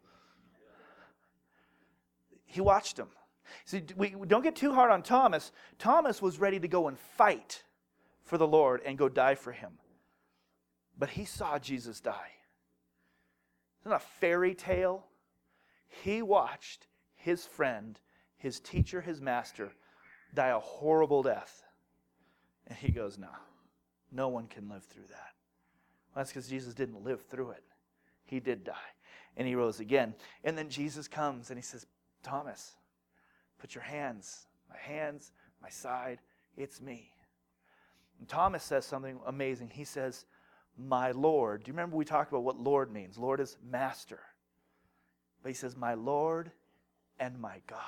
He 2.45 2.61
watched 2.61 2.97
him. 2.97 3.07
See, 3.65 3.83
we 3.95 4.09
don't 4.27 4.43
get 4.43 4.55
too 4.55 4.73
hard 4.73 4.91
on 4.91 5.01
Thomas. 5.01 5.51
Thomas 5.77 6.21
was 6.21 6.39
ready 6.39 6.59
to 6.59 6.67
go 6.67 6.87
and 6.87 6.97
fight 6.97 7.63
for 8.23 8.37
the 8.37 8.47
Lord 8.47 8.81
and 8.85 8.97
go 8.97 9.09
die 9.09 9.35
for 9.35 9.51
him. 9.51 9.73
But 10.97 11.09
he 11.09 11.25
saw 11.25 11.57
Jesus 11.57 11.99
die. 11.99 12.31
It's 13.79 13.87
not 13.87 14.01
a 14.01 14.05
fairy 14.19 14.53
tale. 14.53 15.05
He 15.87 16.21
watched 16.21 16.87
his 17.15 17.45
friend, 17.45 17.99
his 18.37 18.59
teacher, 18.59 19.01
his 19.01 19.21
master, 19.21 19.71
die 20.33 20.49
a 20.49 20.59
horrible 20.59 21.23
death. 21.23 21.63
And 22.67 22.77
he 22.77 22.91
goes, 22.91 23.17
No, 23.17 23.29
no 24.11 24.27
one 24.27 24.47
can 24.47 24.69
live 24.69 24.83
through 24.83 25.07
that. 25.09 25.33
Well, 26.13 26.23
that's 26.23 26.31
because 26.31 26.47
Jesus 26.47 26.73
didn't 26.73 27.03
live 27.03 27.21
through 27.29 27.51
it. 27.51 27.63
He 28.25 28.39
did 28.39 28.63
die. 28.63 28.73
And 29.37 29.47
he 29.47 29.55
rose 29.55 29.79
again. 29.79 30.13
And 30.43 30.57
then 30.57 30.69
Jesus 30.69 31.07
comes 31.07 31.49
and 31.49 31.57
he 31.57 31.63
says, 31.63 31.85
Thomas, 32.23 32.75
put 33.59 33.73
your 33.73 33.83
hands, 33.83 34.47
my 34.69 34.77
hands, 34.77 35.31
my 35.61 35.69
side, 35.69 36.19
it's 36.57 36.81
me. 36.81 37.11
And 38.19 38.27
Thomas 38.27 38.63
says 38.63 38.85
something 38.85 39.19
amazing. 39.25 39.71
He 39.73 39.85
says, 39.85 40.25
My 40.77 41.11
Lord. 41.11 41.63
Do 41.63 41.69
you 41.69 41.73
remember 41.73 41.95
we 41.95 42.05
talked 42.05 42.31
about 42.31 42.43
what 42.43 42.59
Lord 42.59 42.91
means? 42.91 43.17
Lord 43.17 43.39
is 43.39 43.57
master. 43.67 44.19
But 45.41 45.49
he 45.49 45.55
says, 45.55 45.77
My 45.77 45.93
Lord 45.93 46.51
and 47.19 47.39
my 47.39 47.61
God. 47.67 47.79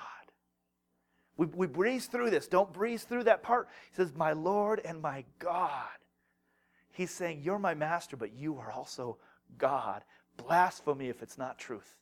We, 1.37 1.45
we 1.47 1.67
breeze 1.67 2.07
through 2.07 2.29
this. 2.29 2.47
Don't 2.47 2.71
breeze 2.73 3.03
through 3.03 3.23
that 3.25 3.43
part. 3.43 3.69
He 3.91 3.95
says, 3.95 4.13
My 4.15 4.33
Lord 4.33 4.81
and 4.83 5.01
my 5.01 5.25
God. 5.39 5.87
He's 6.91 7.11
saying, 7.11 7.41
You're 7.41 7.59
my 7.59 7.73
master, 7.73 8.17
but 8.17 8.33
you 8.33 8.57
are 8.57 8.71
also 8.71 9.17
God. 9.57 10.03
Blasphemy 10.37 11.09
if 11.09 11.21
it's 11.21 11.37
not 11.37 11.57
truth. 11.57 11.97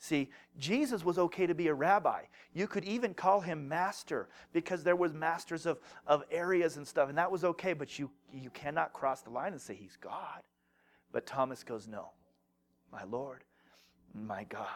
See, 0.00 0.30
Jesus 0.58 1.04
was 1.04 1.18
okay 1.18 1.46
to 1.46 1.54
be 1.54 1.66
a 1.66 1.74
rabbi. 1.74 2.22
You 2.54 2.68
could 2.68 2.84
even 2.84 3.14
call 3.14 3.40
him 3.40 3.68
master 3.68 4.28
because 4.52 4.84
there 4.84 4.94
was 4.94 5.12
masters 5.12 5.66
of, 5.66 5.80
of 6.06 6.22
areas 6.30 6.76
and 6.76 6.86
stuff, 6.86 7.08
and 7.08 7.18
that 7.18 7.30
was 7.30 7.42
okay, 7.42 7.72
but 7.72 7.98
you, 7.98 8.08
you 8.32 8.50
cannot 8.50 8.92
cross 8.92 9.22
the 9.22 9.30
line 9.30 9.52
and 9.52 9.60
say 9.60 9.74
he's 9.74 9.96
God. 9.96 10.42
But 11.10 11.26
Thomas 11.26 11.64
goes, 11.64 11.88
No, 11.88 12.10
my 12.92 13.02
Lord, 13.04 13.42
my 14.14 14.44
God. 14.44 14.66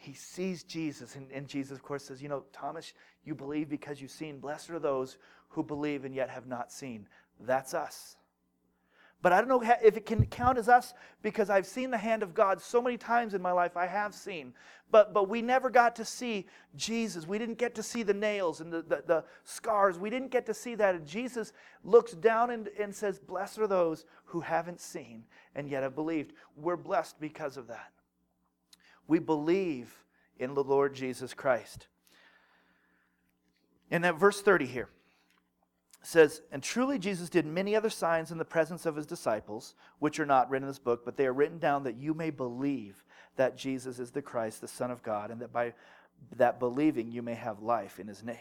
He 0.00 0.12
sees 0.12 0.62
Jesus, 0.62 1.16
and, 1.16 1.30
and 1.32 1.48
Jesus, 1.48 1.72
of 1.76 1.82
course, 1.82 2.04
says, 2.04 2.22
You 2.22 2.28
know, 2.28 2.44
Thomas, 2.52 2.92
you 3.24 3.34
believe 3.34 3.68
because 3.68 4.00
you've 4.00 4.12
seen. 4.12 4.38
Blessed 4.38 4.70
are 4.70 4.78
those 4.78 5.18
who 5.48 5.62
believe 5.62 6.04
and 6.04 6.14
yet 6.14 6.30
have 6.30 6.46
not 6.46 6.70
seen. 6.70 7.06
That's 7.40 7.74
us. 7.74 8.16
But 9.20 9.32
I 9.32 9.40
don't 9.40 9.48
know 9.48 9.62
if 9.82 9.96
it 9.96 10.06
can 10.06 10.24
count 10.26 10.58
as 10.58 10.68
us 10.68 10.94
because 11.22 11.50
I've 11.50 11.66
seen 11.66 11.90
the 11.90 11.98
hand 11.98 12.22
of 12.22 12.34
God 12.34 12.60
so 12.60 12.80
many 12.80 12.96
times 12.96 13.34
in 13.34 13.42
my 13.42 13.50
life. 13.50 13.76
I 13.76 13.86
have 13.86 14.14
seen. 14.14 14.54
But, 14.92 15.12
but 15.12 15.28
we 15.28 15.42
never 15.42 15.68
got 15.68 15.96
to 15.96 16.04
see 16.04 16.46
Jesus. 16.76 17.26
We 17.26 17.36
didn't 17.36 17.58
get 17.58 17.74
to 17.74 17.82
see 17.82 18.04
the 18.04 18.14
nails 18.14 18.60
and 18.60 18.72
the, 18.72 18.82
the, 18.82 19.02
the 19.04 19.24
scars. 19.42 19.98
We 19.98 20.08
didn't 20.08 20.30
get 20.30 20.46
to 20.46 20.54
see 20.54 20.76
that. 20.76 20.94
And 20.94 21.04
Jesus 21.04 21.52
looks 21.82 22.12
down 22.12 22.50
and, 22.50 22.68
and 22.78 22.94
says, 22.94 23.18
Blessed 23.18 23.58
are 23.58 23.66
those 23.66 24.04
who 24.26 24.40
haven't 24.40 24.80
seen 24.80 25.24
and 25.56 25.68
yet 25.68 25.82
have 25.82 25.96
believed. 25.96 26.32
We're 26.56 26.76
blessed 26.76 27.20
because 27.20 27.56
of 27.56 27.66
that. 27.66 27.90
We 29.08 29.18
believe 29.18 30.04
in 30.38 30.54
the 30.54 30.62
Lord 30.62 30.94
Jesus 30.94 31.34
Christ. 31.34 31.88
And 33.90 34.04
that 34.04 34.18
verse 34.18 34.40
30 34.40 34.66
here 34.66 34.88
says, 36.02 36.42
And 36.52 36.62
truly 36.62 36.98
Jesus 36.98 37.28
did 37.28 37.46
many 37.46 37.74
other 37.74 37.90
signs 37.90 38.30
in 38.30 38.38
the 38.38 38.44
presence 38.44 38.86
of 38.86 38.94
his 38.94 39.06
disciples, 39.06 39.74
which 39.98 40.20
are 40.20 40.26
not 40.26 40.48
written 40.50 40.64
in 40.64 40.70
this 40.70 40.78
book, 40.78 41.04
but 41.04 41.16
they 41.16 41.26
are 41.26 41.32
written 41.32 41.58
down 41.58 41.82
that 41.84 41.96
you 41.96 42.14
may 42.14 42.30
believe 42.30 43.02
that 43.36 43.56
Jesus 43.56 43.98
is 43.98 44.10
the 44.10 44.22
Christ, 44.22 44.60
the 44.60 44.68
Son 44.68 44.90
of 44.90 45.02
God, 45.02 45.30
and 45.30 45.40
that 45.40 45.52
by 45.52 45.74
that 46.36 46.58
believing 46.58 47.10
you 47.10 47.22
may 47.22 47.34
have 47.34 47.62
life 47.62 47.98
in 47.98 48.08
his 48.08 48.22
name. 48.22 48.36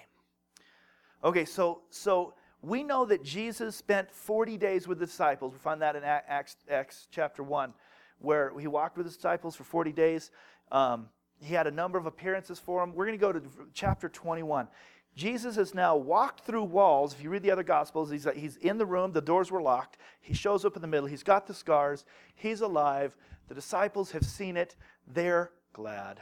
Okay, 1.24 1.46
so 1.46 1.82
so 1.90 2.34
we 2.62 2.84
know 2.84 3.06
that 3.06 3.24
Jesus 3.24 3.76
spent 3.76 4.12
40 4.12 4.58
days 4.58 4.88
with 4.88 5.00
the 5.00 5.06
disciples. 5.06 5.54
We 5.54 5.60
find 5.60 5.82
that 5.82 5.96
in 5.96 6.04
Acts, 6.04 6.56
Acts 6.70 7.08
chapter 7.12 7.44
1, 7.44 7.74
where 8.20 8.52
he 8.60 8.68
walked 8.68 8.98
with 8.98 9.06
his 9.06 9.16
disciples 9.16 9.56
for 9.56 9.64
40 9.64 9.92
days. 9.92 10.32
Um, 10.72 11.10
he 11.42 11.54
had 11.54 11.68
a 11.68 11.72
number 11.72 11.98
of 11.98 12.06
appearances 12.06 12.60
for 12.60 12.84
him. 12.84 12.94
We're 12.94 13.06
going 13.06 13.18
to 13.18 13.22
go 13.22 13.32
to 13.32 13.42
chapter 13.74 14.10
21. 14.10 14.68
Jesus 15.16 15.56
has 15.56 15.74
now 15.74 15.96
walked 15.96 16.42
through 16.42 16.64
walls. 16.64 17.14
If 17.14 17.24
you 17.24 17.32
read 17.32 17.42
the 17.42 17.50
other 17.52 17.64
Gospels, 17.64 18.12
he's, 18.12 18.28
he's 18.36 18.58
in 18.58 18.78
the 18.78 18.86
room, 18.86 19.12
the 19.12 19.22
doors 19.22 19.50
were 19.50 19.62
locked. 19.62 19.98
He 20.22 20.36
shows 20.36 20.64
up 20.64 20.76
in 20.76 20.82
the 20.82 20.88
middle, 20.88 21.08
he's 21.08 21.24
got 21.24 21.48
the 21.48 21.56
scars, 21.56 22.06
he's 22.36 22.62
alive. 22.62 23.16
The 23.48 23.56
disciples 23.56 24.12
have 24.12 24.24
seen 24.26 24.58
it, 24.58 24.76
they're 25.08 25.52
glad. 25.74 26.22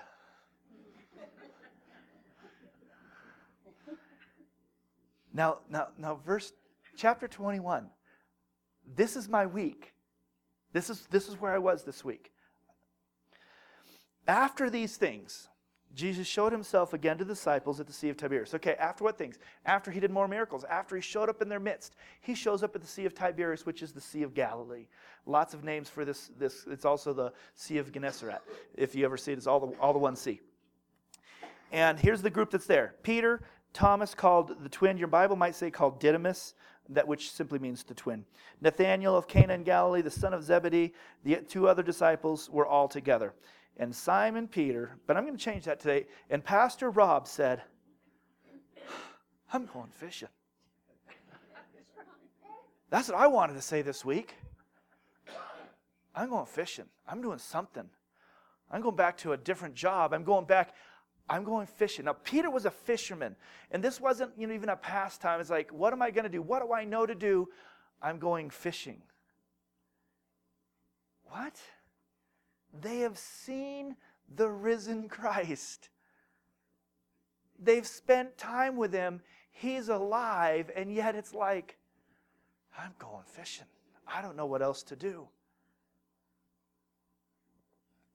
now, 5.34 5.58
now, 5.70 5.88
now, 5.98 6.20
verse 6.26 6.54
chapter 6.96 7.28
21. 7.28 7.90
This 8.96 9.18
is 9.18 9.28
my 9.28 9.46
week. 9.46 9.94
This 10.72 10.90
is, 10.90 11.06
this 11.10 11.28
is 11.28 11.40
where 11.40 11.54
I 11.54 11.58
was 11.58 11.84
this 11.84 12.06
week. 12.06 12.32
After 14.28 14.70
these 14.70 14.98
things, 14.98 15.50
Jesus 15.96 16.28
showed 16.28 16.52
himself 16.52 16.94
again 16.94 17.18
to 17.18 17.24
the 17.24 17.34
disciples 17.34 17.80
at 17.80 17.88
the 17.88 17.94
Sea 17.94 18.10
of 18.10 18.18
Tiberias. 18.18 18.54
Okay, 18.54 18.76
after 18.76 19.04
what 19.04 19.18
things? 19.18 19.40
After 19.66 19.92
he 19.92 20.02
did 20.02 20.12
more 20.12 20.28
miracles, 20.28 20.66
after 20.66 20.96
he 20.96 21.02
showed 21.02 21.30
up 21.30 21.42
in 21.42 21.48
their 21.48 21.60
midst, 21.60 21.96
he 22.22 22.36
shows 22.36 22.64
up 22.64 22.76
at 22.76 22.82
the 22.82 22.88
Sea 22.88 23.06
of 23.06 23.16
Tiberias, 23.16 23.66
which 23.66 23.82
is 23.82 23.94
the 23.94 24.02
Sea 24.02 24.24
of 24.24 24.34
Galilee. 24.34 24.88
Lots 25.26 25.54
of 25.54 25.64
names 25.64 25.90
for 25.90 26.04
this. 26.04 26.32
this 26.38 26.66
it's 26.68 26.84
also 26.84 27.14
the 27.14 27.32
Sea 27.56 27.78
of 27.78 27.94
Gennesaret. 27.94 28.42
If 28.76 28.94
you 28.94 29.06
ever 29.06 29.16
see 29.16 29.32
it, 29.32 29.38
it's 29.38 29.48
all 29.48 29.60
the, 29.60 29.78
all 29.80 29.94
the 29.94 30.00
one 30.00 30.18
sea. 30.18 30.42
And 31.72 31.98
here's 31.98 32.22
the 32.22 32.30
group 32.30 32.52
that's 32.52 32.68
there 32.68 32.96
Peter, 33.02 33.42
Thomas, 33.72 34.14
called 34.14 34.64
the 34.64 34.70
twin, 34.70 34.98
your 34.98 35.08
Bible 35.08 35.38
might 35.38 35.56
say 35.56 35.72
called 35.72 36.02
Didymus, 36.02 36.56
that 36.90 37.08
which 37.08 37.32
simply 37.32 37.58
means 37.58 37.84
the 37.84 37.94
twin. 37.94 38.26
Nathanael 38.60 39.16
of 39.16 39.30
Cana 39.30 39.54
in 39.54 39.64
Galilee, 39.64 40.02
the 40.02 40.12
son 40.12 40.34
of 40.34 40.44
Zebedee, 40.44 40.94
the 41.24 41.38
two 41.38 41.70
other 41.70 41.84
disciples 41.84 42.50
were 42.50 42.68
all 42.68 42.90
together 42.90 43.34
and 43.78 43.96
Simon 43.96 44.48
Peter, 44.48 44.98
but 45.06 45.18
I'm 45.18 45.26
going 45.26 45.38
to 45.38 45.44
change 45.44 45.66
that 45.66 45.80
today. 45.80 46.06
And 46.30 46.44
Pastor 46.44 46.90
Rob 46.90 47.28
said, 47.28 47.62
I'm 49.54 49.66
going 49.66 49.90
fishing. 49.90 50.30
That's 52.90 53.10
what 53.10 53.18
I 53.18 53.28
wanted 53.28 53.54
to 53.54 53.62
say 53.62 53.82
this 53.82 54.06
week. 54.06 54.36
I'm 56.14 56.30
going 56.30 56.46
fishing. 56.46 56.86
I'm 57.08 57.22
doing 57.22 57.40
something. 57.40 57.90
I'm 58.72 58.82
going 58.82 58.96
back 58.96 59.18
to 59.18 59.34
a 59.34 59.38
different 59.38 59.76
job. 59.76 60.14
I'm 60.14 60.24
going 60.24 60.46
back. 60.46 60.74
I'm 61.30 61.44
going 61.44 61.68
fishing. 61.68 62.06
Now, 62.06 62.14
Peter 62.14 62.50
was 62.50 62.66
a 62.66 62.72
fisherman, 62.72 63.36
and 63.72 63.84
this 63.84 64.00
wasn't 64.00 64.32
you 64.38 64.48
know, 64.48 64.54
even 64.54 64.70
a 64.70 64.76
pastime. 64.76 65.42
It's 65.42 65.50
like, 65.50 65.72
what 65.72 65.92
am 65.92 66.02
I 66.02 66.12
going 66.12 66.24
to 66.24 66.30
do? 66.30 66.42
What 66.42 66.62
do 66.62 66.72
I 66.72 66.86
know 66.86 67.06
to 67.06 67.16
do? 67.16 67.50
I'm 68.02 68.20
going 68.20 68.50
fishing. 68.50 69.02
What? 71.26 71.60
They 72.82 73.00
have 73.00 73.18
seen 73.18 73.96
the 74.36 74.50
risen 74.50 75.08
Christ. 75.10 75.90
They've 77.60 77.88
spent 77.88 78.38
time 78.38 78.76
with 78.76 78.94
him. 78.94 79.22
He's 79.52 79.90
alive, 79.90 80.70
and 80.76 80.94
yet 80.94 81.16
it's 81.16 81.34
like, 81.34 81.78
I'm 82.78 82.94
going 83.00 83.24
fishing. 83.26 83.68
I 84.08 84.22
don't 84.22 84.36
know 84.36 84.46
what 84.46 84.62
else 84.62 84.84
to 84.84 84.96
do. 84.96 85.28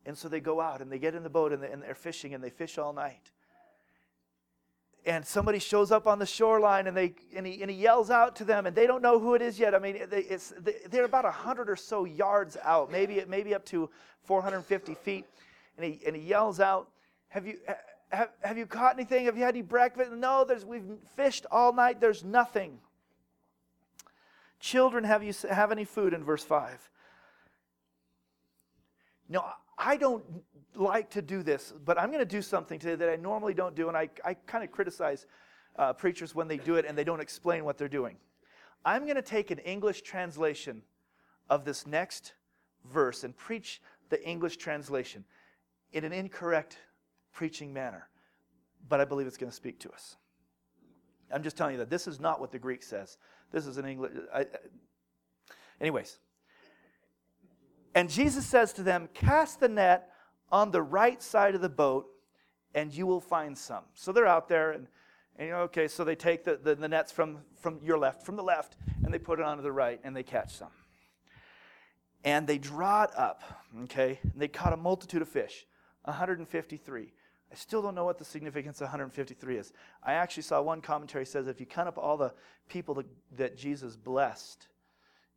And 0.07 0.17
so 0.17 0.29
they 0.29 0.41
go 0.41 0.61
out 0.61 0.81
and 0.81 0.91
they 0.91 0.99
get 0.99 1.15
in 1.15 1.23
the 1.23 1.31
boat 1.31 1.53
and 1.53 1.63
they're 1.63 1.95
fishing 1.95 2.35
and 2.35 2.43
they 2.43 2.51
fish 2.51 2.79
all 2.79 2.93
night 2.93 3.31
and 5.07 5.27
somebody 5.27 5.59
shows 5.59 5.91
up 5.91 6.07
on 6.07 6.19
the 6.19 6.27
shoreline 6.27 6.87
and, 6.87 6.97
they, 6.97 7.15
and, 7.35 7.47
he, 7.47 7.63
and 7.63 7.71
he 7.71 7.77
yells 7.77 8.11
out 8.11 8.37
to 8.37 8.45
them 8.45 8.67
and 8.67 8.77
they 8.77 8.87
don't 8.87 9.03
know 9.03 9.19
who 9.19 9.35
it 9.35 9.43
is 9.43 9.59
yet. 9.59 9.75
I 9.75 9.79
mean 9.79 9.99
they, 10.11 10.21
it's, 10.21 10.53
they're 10.91 11.05
about 11.05 11.25
100 11.25 11.71
or 11.71 11.77
so 11.77 12.05
yards 12.05 12.57
out 12.63 12.91
maybe, 12.91 13.23
maybe 13.27 13.55
up 13.55 13.65
to 13.67 13.89
450 14.25 14.95
feet. 14.95 15.25
And 15.77 15.87
he, 15.87 16.01
and 16.07 16.15
he 16.15 16.23
yells 16.23 16.61
out 16.61 16.89
have 17.29 17.47
you, 17.47 17.59
have, 18.11 18.31
have 18.43 18.59
you 18.59 18.67
caught 18.67 18.95
anything? 18.95 19.27
Have 19.27 19.37
you 19.37 19.45
had 19.45 19.55
any 19.55 19.63
breakfast? 19.63 20.13
No 20.13 20.45
there's, 20.45 20.65
we've 20.65 20.85
fished 21.17 21.47
all 21.51 21.73
night. 21.73 22.01
There's 22.01 22.25
nothing. 22.25 22.79
Children 24.59 25.05
have 25.05 25.23
you 25.23 25.33
have 25.49 25.73
any 25.73 25.85
food? 25.85 26.13
In 26.13 26.25
verse 26.25 26.45
5 26.45 26.91
no 29.31 29.45
i 29.81 29.97
don't 29.97 30.23
like 30.77 31.11
to 31.11 31.23
do 31.23 31.43
this, 31.43 31.73
but 31.85 31.99
I'm 31.99 32.09
going 32.11 32.21
to 32.21 32.25
do 32.25 32.43
something 32.43 32.79
today 32.79 32.95
that 32.95 33.11
I 33.11 33.17
normally 33.17 33.55
don't 33.55 33.75
do, 33.75 33.89
and 33.89 33.97
I, 33.97 34.09
I 34.25 34.35
kind 34.35 34.63
of 34.65 34.71
criticize 34.71 35.27
uh, 35.77 35.93
preachers 35.93 36.35
when 36.35 36.49
they 36.49 36.57
do 36.57 36.77
it 36.77 36.85
and 36.87 36.97
they 36.97 37.05
don't 37.05 37.21
explain 37.21 37.65
what 37.65 37.79
they're 37.79 37.89
doing. 37.89 38.17
I'm 38.85 39.05
going 39.05 39.17
to 39.17 39.23
take 39.23 39.51
an 39.51 39.59
English 39.59 40.03
translation 40.03 40.83
of 41.49 41.65
this 41.65 41.87
next 41.87 42.35
verse 42.91 43.25
and 43.25 43.37
preach 43.37 43.83
the 44.09 44.27
English 44.27 44.57
translation 44.57 45.25
in 45.93 46.05
an 46.05 46.13
incorrect 46.13 46.79
preaching 47.33 47.73
manner, 47.73 48.09
but 48.89 49.01
I 49.01 49.05
believe 49.05 49.27
it's 49.27 49.37
going 49.37 49.51
to 49.51 49.57
speak 49.57 49.79
to 49.81 49.91
us. 49.91 50.17
I'm 51.33 51.43
just 51.43 51.57
telling 51.57 51.75
you 51.75 51.79
that 51.79 51.91
this 51.91 52.09
is 52.09 52.21
not 52.21 52.41
what 52.41 52.51
the 52.51 52.59
Greek 52.59 52.83
says. 52.83 53.19
This 53.53 53.67
is 53.67 53.77
an 53.77 53.85
English. 53.85 54.13
I, 54.35 54.47
anyways. 55.81 56.19
And 57.95 58.09
Jesus 58.09 58.47
says 58.47 58.73
to 58.75 58.83
them, 58.83 59.09
Cast 59.15 59.61
the 59.61 59.69
net 59.69 60.11
on 60.53 60.71
the 60.71 60.83
right 60.83 61.23
side 61.23 61.55
of 61.55 61.61
the 61.61 61.69
boat 61.69 62.07
and 62.75 62.95
you 62.95 63.07
will 63.07 63.21
find 63.21 63.57
some. 63.57 63.85
So 63.95 64.13
they're 64.13 64.27
out 64.27 64.49
there 64.49 64.73
and, 64.73 64.87
and 65.37 65.49
you 65.49 65.55
know, 65.55 65.61
okay, 65.63 65.89
so 65.89 66.05
they 66.05 66.15
take 66.15 66.45
the, 66.45 66.57
the, 66.63 66.75
the, 66.75 66.89
nets 66.89 67.11
from, 67.11 67.39
from 67.61 67.81
your 67.83 67.99
left, 67.99 68.25
from 68.25 68.37
the 68.37 68.43
left, 68.43 68.77
and 69.05 69.13
they 69.13 69.19
put 69.19 69.41
it 69.41 69.45
onto 69.45 69.63
the 69.63 69.73
right 69.73 70.01
and 70.05 70.15
they 70.15 70.23
catch 70.23 70.55
some. 70.55 70.71
And 72.23 72.47
they 72.47 72.59
draw 72.59 73.05
it 73.05 73.11
up, 73.17 73.43
okay? 73.85 74.21
And 74.23 74.35
they 74.37 74.49
caught 74.49 74.73
a 74.73 74.77
multitude 74.77 75.23
of 75.23 75.29
fish, 75.29 75.67
153. 76.05 77.13
I 77.51 77.55
still 77.55 77.83
don't 77.83 77.95
know 77.95 78.05
what 78.05 78.19
the 78.19 78.25
significance 78.25 78.81
of 78.81 78.85
153 78.85 79.57
is. 79.57 79.73
I 80.05 80.13
actually 80.13 80.45
saw 80.45 80.61
one 80.63 80.81
commentary 80.81 81.27
says 81.27 81.49
if 81.49 81.59
you 81.59 81.67
count 81.67 81.89
up 81.89 81.99
all 81.99 82.17
the 82.17 82.33
people 82.69 82.95
that, 82.95 83.07
that 83.37 83.57
Jesus 83.57 83.97
blessed 83.97 84.69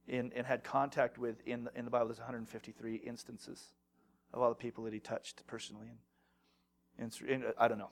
in, 0.08 0.32
and 0.36 0.46
had 0.46 0.64
contact 0.64 1.18
with 1.18 1.36
in 1.46 1.66
the, 1.66 1.72
in 1.76 1.86
the 1.86 1.92
Bible, 1.92 2.08
there's 2.08 2.20
153 2.20 2.96
instances 2.96 3.68
of 4.34 4.42
all 4.42 4.50
the 4.50 4.56
people 4.56 4.84
that 4.86 4.94
he 4.94 5.00
touched 5.00 5.46
personally. 5.48 5.88
And, 7.00 7.14
and, 7.28 7.44
I 7.58 7.68
don't 7.68 7.78
know. 7.78 7.90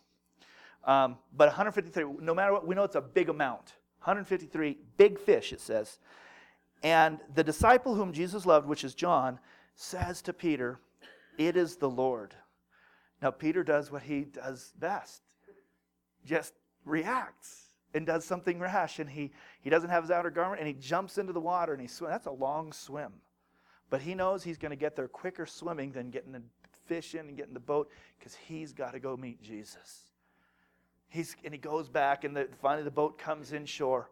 Um, 0.83 1.17
but 1.35 1.47
153, 1.47 2.23
no 2.23 2.33
matter 2.33 2.53
what, 2.53 2.67
we 2.67 2.75
know 2.75 2.83
it's 2.83 2.95
a 2.95 3.01
big 3.01 3.29
amount. 3.29 3.73
153 3.99 4.77
big 4.97 5.19
fish, 5.19 5.53
it 5.53 5.61
says. 5.61 5.99
And 6.83 7.19
the 7.35 7.43
disciple 7.43 7.93
whom 7.93 8.11
Jesus 8.11 8.45
loved, 8.45 8.67
which 8.67 8.83
is 8.83 8.95
John, 8.95 9.39
says 9.75 10.21
to 10.23 10.33
Peter, 10.33 10.79
It 11.37 11.55
is 11.55 11.75
the 11.75 11.89
Lord. 11.89 12.33
Now, 13.21 13.29
Peter 13.29 13.63
does 13.63 13.91
what 13.91 14.01
he 14.01 14.21
does 14.21 14.73
best 14.79 15.21
just 16.25 16.53
reacts 16.85 17.70
and 17.93 18.05
does 18.05 18.25
something 18.25 18.59
rash. 18.59 18.99
And 18.99 19.09
he, 19.09 19.31
he 19.61 19.69
doesn't 19.69 19.89
have 19.89 20.03
his 20.03 20.11
outer 20.11 20.29
garment 20.29 20.59
and 20.59 20.67
he 20.67 20.73
jumps 20.73 21.17
into 21.17 21.33
the 21.33 21.39
water 21.39 21.73
and 21.73 21.81
he 21.81 21.87
swims. 21.87 22.11
That's 22.11 22.27
a 22.27 22.31
long 22.31 22.71
swim. 22.71 23.13
But 23.89 24.01
he 24.01 24.15
knows 24.15 24.43
he's 24.43 24.57
going 24.57 24.71
to 24.71 24.77
get 24.77 24.95
there 24.95 25.07
quicker 25.07 25.45
swimming 25.45 25.91
than 25.91 26.09
getting 26.09 26.31
the 26.31 26.41
fish 26.85 27.13
in 27.13 27.27
and 27.27 27.37
getting 27.37 27.53
the 27.53 27.59
boat 27.59 27.89
because 28.17 28.35
he's 28.35 28.73
got 28.73 28.93
to 28.93 28.99
go 28.99 29.17
meet 29.17 29.41
Jesus. 29.41 30.05
He's, 31.09 31.35
and 31.43 31.53
he 31.53 31.57
goes 31.57 31.89
back, 31.89 32.23
and 32.23 32.35
the, 32.35 32.47
finally 32.61 32.83
the 32.83 32.91
boat 32.91 33.19
comes 33.19 33.51
inshore. 33.51 34.09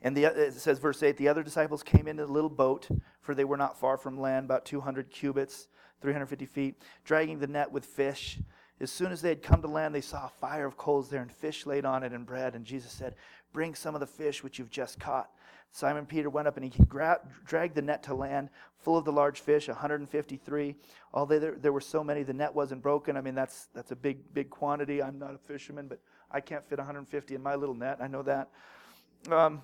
And 0.00 0.16
the, 0.16 0.24
it 0.24 0.54
says, 0.54 0.78
verse 0.78 1.02
8 1.02 1.16
the 1.16 1.28
other 1.28 1.42
disciples 1.42 1.82
came 1.82 2.06
into 2.06 2.26
the 2.26 2.32
little 2.32 2.50
boat, 2.50 2.88
for 3.20 3.34
they 3.34 3.44
were 3.44 3.56
not 3.56 3.78
far 3.78 3.96
from 3.96 4.20
land, 4.20 4.44
about 4.44 4.64
200 4.64 5.10
cubits, 5.10 5.68
350 6.00 6.46
feet, 6.46 6.82
dragging 7.04 7.38
the 7.38 7.46
net 7.46 7.70
with 7.70 7.84
fish. 7.84 8.38
As 8.82 8.90
soon 8.90 9.12
as 9.12 9.22
they 9.22 9.28
had 9.28 9.44
come 9.44 9.62
to 9.62 9.68
land, 9.68 9.94
they 9.94 10.00
saw 10.00 10.26
a 10.26 10.28
fire 10.28 10.66
of 10.66 10.76
coals 10.76 11.08
there 11.08 11.22
and 11.22 11.30
fish 11.30 11.66
laid 11.66 11.84
on 11.84 12.02
it 12.02 12.12
and 12.12 12.26
bread. 12.26 12.56
And 12.56 12.64
Jesus 12.64 12.90
said, 12.90 13.14
Bring 13.52 13.76
some 13.76 13.94
of 13.94 14.00
the 14.00 14.06
fish 14.08 14.42
which 14.42 14.58
you've 14.58 14.70
just 14.70 14.98
caught. 14.98 15.30
Simon 15.70 16.04
Peter 16.04 16.28
went 16.28 16.48
up 16.48 16.56
and 16.56 16.64
he 16.64 16.84
grabbed, 16.84 17.28
dragged 17.46 17.76
the 17.76 17.82
net 17.82 18.02
to 18.02 18.14
land, 18.14 18.50
full 18.78 18.98
of 18.98 19.04
the 19.04 19.12
large 19.12 19.40
fish, 19.40 19.68
153. 19.68 20.74
Although 21.14 21.38
there, 21.38 21.54
there 21.54 21.72
were 21.72 21.80
so 21.80 22.02
many, 22.02 22.24
the 22.24 22.32
net 22.32 22.52
wasn't 22.52 22.82
broken. 22.82 23.16
I 23.16 23.20
mean, 23.20 23.36
that's, 23.36 23.68
that's 23.72 23.92
a 23.92 23.96
big, 23.96 24.34
big 24.34 24.50
quantity. 24.50 25.00
I'm 25.00 25.18
not 25.18 25.34
a 25.34 25.38
fisherman, 25.38 25.86
but 25.86 26.00
I 26.30 26.40
can't 26.40 26.68
fit 26.68 26.78
150 26.78 27.34
in 27.36 27.42
my 27.42 27.54
little 27.54 27.76
net. 27.76 27.98
I 28.00 28.08
know 28.08 28.22
that. 28.22 28.50
Um, 29.30 29.62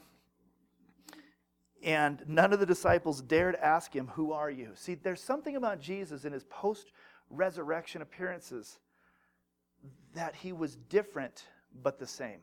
and 1.82 2.22
none 2.28 2.52
of 2.52 2.60
the 2.60 2.66
disciples 2.66 3.20
dared 3.20 3.56
ask 3.56 3.94
him, 3.94 4.08
Who 4.14 4.32
are 4.32 4.50
you? 4.50 4.70
See, 4.76 4.94
there's 4.94 5.22
something 5.22 5.56
about 5.56 5.80
Jesus 5.80 6.24
in 6.24 6.32
his 6.32 6.44
post 6.44 6.92
resurrection 7.30 8.00
appearances 8.00 8.78
that 10.14 10.34
he 10.34 10.52
was 10.52 10.76
different 10.88 11.44
but 11.82 11.98
the 11.98 12.06
same 12.06 12.40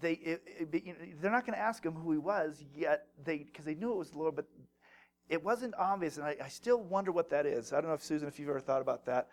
they, 0.00 0.12
it, 0.12 0.42
it, 0.46 0.84
you 0.84 0.92
know, 0.92 0.98
they're 1.20 1.30
not 1.30 1.46
going 1.46 1.56
to 1.56 1.62
ask 1.62 1.84
him 1.84 1.92
who 1.92 2.12
he 2.12 2.18
was 2.18 2.64
yet, 2.74 3.06
they 3.24 3.38
because 3.38 3.64
they 3.64 3.74
knew 3.74 3.92
it 3.92 3.96
was 3.96 4.10
the 4.10 4.18
Lord, 4.18 4.36
but 4.36 4.46
it 5.28 5.42
wasn't 5.42 5.74
obvious, 5.76 6.16
and 6.16 6.26
I, 6.26 6.36
I, 6.42 6.48
still 6.48 6.80
wonder 6.80 7.12
what 7.12 7.30
that 7.30 7.46
is. 7.46 7.72
I 7.72 7.80
don't 7.80 7.88
know 7.88 7.94
if 7.94 8.02
Susan, 8.02 8.28
if 8.28 8.38
you've 8.38 8.48
ever 8.48 8.60
thought 8.60 8.80
about 8.80 9.04
that, 9.06 9.28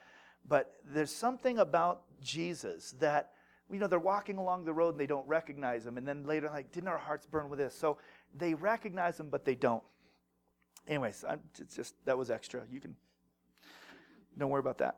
but 0.47 0.73
there's 0.85 1.11
something 1.11 1.59
about 1.59 2.01
Jesus 2.21 2.95
that 2.99 3.31
you 3.71 3.79
know 3.79 3.87
they're 3.87 3.99
walking 3.99 4.37
along 4.37 4.65
the 4.65 4.73
road 4.73 4.89
and 4.89 4.99
they 4.99 5.07
don't 5.07 5.27
recognize 5.27 5.85
him, 5.85 5.97
and 5.97 6.07
then 6.07 6.25
later 6.25 6.49
like, 6.49 6.71
didn't 6.71 6.89
our 6.89 6.97
hearts 6.97 7.25
burn 7.25 7.49
with 7.49 7.59
this? 7.59 7.75
So 7.75 7.97
they 8.35 8.53
recognize 8.53 9.19
him, 9.19 9.29
but 9.29 9.45
they 9.45 9.55
don't. 9.55 9.83
Anyways, 10.87 11.23
I'm, 11.27 11.39
it's 11.59 11.75
just 11.75 11.95
that 12.05 12.17
was 12.17 12.29
extra. 12.29 12.61
You 12.71 12.79
can 12.79 12.95
don't 14.37 14.49
worry 14.49 14.59
about 14.59 14.79
that. 14.79 14.97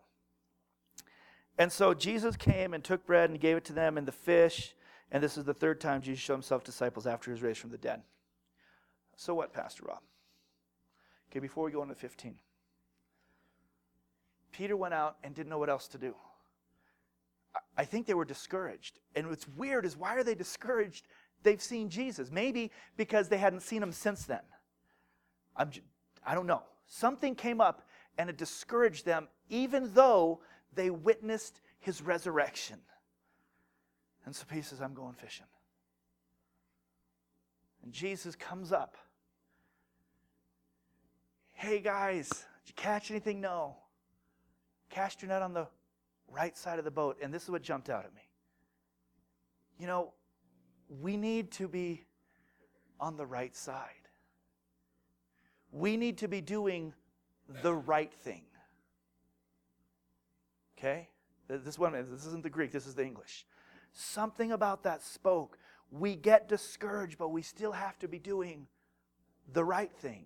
And 1.58 1.72
so 1.72 1.94
Jesus 1.94 2.36
came 2.36 2.74
and 2.74 2.84
took 2.84 3.06
bread 3.06 3.30
and 3.30 3.40
gave 3.40 3.58
it 3.58 3.66
to 3.66 3.74
them, 3.74 3.98
and 3.98 4.08
the 4.08 4.12
fish. 4.12 4.76
And 5.12 5.24
this 5.24 5.38
is 5.38 5.46
the 5.46 5.54
third 5.54 5.82
time 5.82 6.02
Jesus 6.02 6.24
showed 6.24 6.34
himself 6.34 6.64
disciples 6.64 7.08
after 7.08 7.32
his 7.32 7.42
raised 7.42 7.60
from 7.60 7.72
the 7.72 7.78
dead. 7.78 8.02
So 9.16 9.34
what, 9.34 9.54
Pastor 9.54 9.86
Rob? 9.88 10.02
Okay, 11.32 11.40
before 11.40 11.66
we 11.66 11.72
go 11.72 11.82
into 11.82 11.96
15. 11.96 12.36
Peter 14.52 14.78
went 14.78 14.94
out 14.94 15.18
and 15.24 15.34
didn't 15.36 15.50
know 15.50 15.58
what 15.58 15.70
else 15.70 15.88
to 15.90 15.98
do. 15.98 16.16
I 17.78 17.86
think 17.86 18.06
they 18.06 18.14
were 18.14 18.26
discouraged. 18.26 19.00
And 19.16 19.28
what's 19.30 19.48
weird 19.48 19.86
is 19.86 19.98
why 19.98 20.16
are 20.16 20.24
they 20.24 20.36
discouraged? 20.36 21.08
They've 21.44 21.62
seen 21.62 21.90
Jesus. 21.90 22.32
Maybe 22.32 22.72
because 22.96 23.30
they 23.30 23.38
hadn't 23.38 23.62
seen 23.62 23.82
him 23.82 23.92
since 23.92 24.26
then. 24.26 24.42
I'm, 25.56 25.72
I 26.26 26.36
don't 26.36 26.48
know. 26.48 26.64
Something 26.88 27.36
came 27.36 27.62
up 27.62 27.88
and 28.18 28.30
it 28.30 28.38
discouraged 28.38 29.06
them 29.06 29.28
even 29.50 29.92
though 29.94 30.42
they 30.78 30.90
witnessed 30.90 31.60
his 31.80 32.02
resurrection. 32.02 32.78
And 34.26 34.34
so 34.34 34.46
Peter 34.48 34.64
says, 34.64 34.82
I'm 34.82 34.94
going 34.94 35.14
fishing. 35.14 35.46
And 37.84 37.92
Jesus 37.92 38.36
comes 38.36 38.72
up. 38.72 38.96
Hey 41.54 41.80
guys, 41.80 42.30
did 42.30 42.68
you 42.68 42.74
catch 42.76 43.10
anything? 43.12 43.42
No. 43.42 43.76
Cast 44.90 45.22
your 45.22 45.30
net 45.30 45.42
on 45.42 45.54
the 45.54 45.68
right 46.30 46.56
side 46.56 46.80
of 46.80 46.86
the 46.86 46.92
boat. 46.92 47.18
And 47.22 47.34
this 47.34 47.44
is 47.44 47.50
what 47.50 47.62
jumped 47.62 47.90
out 47.90 48.06
at 48.06 48.14
me. 48.14 48.22
You 49.80 49.88
know, 49.88 50.14
we 51.02 51.18
need 51.18 51.52
to 51.54 51.68
be 51.68 52.06
on 53.00 53.18
the 53.18 53.26
right 53.26 53.56
side. 53.56 53.92
We 55.72 55.98
need 55.98 56.18
to 56.20 56.28
be 56.28 56.42
doing 56.42 56.94
the 57.62 57.74
right 57.74 58.14
thing. 58.14 58.44
Okay? 60.78 61.10
This 61.48 61.80
one 61.80 61.94
this 61.94 62.26
isn't 62.26 62.44
the 62.44 62.50
Greek, 62.50 62.72
this 62.72 62.86
is 62.86 62.96
the 62.96 63.06
English. 63.06 63.46
Something 63.94 64.52
about 64.52 64.84
that 64.84 65.02
spoke. 65.02 65.58
We 65.92 66.16
get 66.16 66.50
discouraged, 66.50 67.18
but 67.18 67.30
we 67.30 67.42
still 67.42 67.72
have 67.72 67.98
to 68.00 68.08
be 68.08 68.20
doing 68.20 68.68
the 69.54 69.64
right 69.64 69.92
thing. 69.92 70.26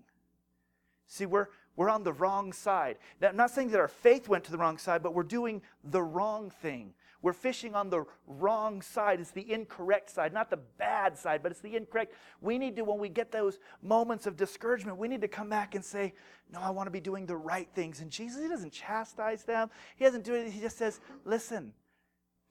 See, 1.07 1.25
we're 1.25 1.47
we're 1.75 1.89
on 1.89 2.03
the 2.03 2.13
wrong 2.13 2.51
side. 2.53 2.97
Now, 3.21 3.29
I'm 3.29 3.37
not 3.37 3.51
saying 3.51 3.69
that 3.69 3.79
our 3.79 3.87
faith 3.87 4.27
went 4.27 4.43
to 4.45 4.51
the 4.51 4.57
wrong 4.57 4.77
side, 4.77 5.01
but 5.01 5.13
we're 5.13 5.23
doing 5.23 5.61
the 5.83 6.01
wrong 6.01 6.49
thing. 6.61 6.93
We're 7.21 7.33
fishing 7.33 7.75
on 7.75 7.89
the 7.89 8.05
wrong 8.25 8.81
side. 8.81 9.19
It's 9.19 9.31
the 9.31 9.51
incorrect 9.51 10.09
side, 10.09 10.33
not 10.33 10.49
the 10.49 10.57
bad 10.57 11.15
side, 11.17 11.43
but 11.43 11.51
it's 11.51 11.61
the 11.61 11.75
incorrect. 11.75 12.15
We 12.41 12.57
need 12.57 12.75
to, 12.77 12.83
when 12.83 12.97
we 12.97 13.09
get 13.09 13.31
those 13.31 13.59
moments 13.83 14.25
of 14.25 14.35
discouragement, 14.35 14.97
we 14.97 15.07
need 15.07 15.21
to 15.21 15.27
come 15.27 15.47
back 15.47 15.75
and 15.75 15.85
say, 15.85 16.13
No, 16.51 16.59
I 16.59 16.71
want 16.71 16.87
to 16.87 16.91
be 16.91 16.99
doing 16.99 17.27
the 17.27 17.37
right 17.37 17.69
things. 17.75 18.01
And 18.01 18.09
Jesus, 18.09 18.41
He 18.41 18.47
doesn't 18.47 18.71
chastise 18.71 19.43
them, 19.43 19.69
He 19.97 20.05
doesn't 20.05 20.23
do 20.23 20.33
it. 20.33 20.49
He 20.49 20.59
just 20.59 20.77
says, 20.77 20.99
Listen, 21.23 21.73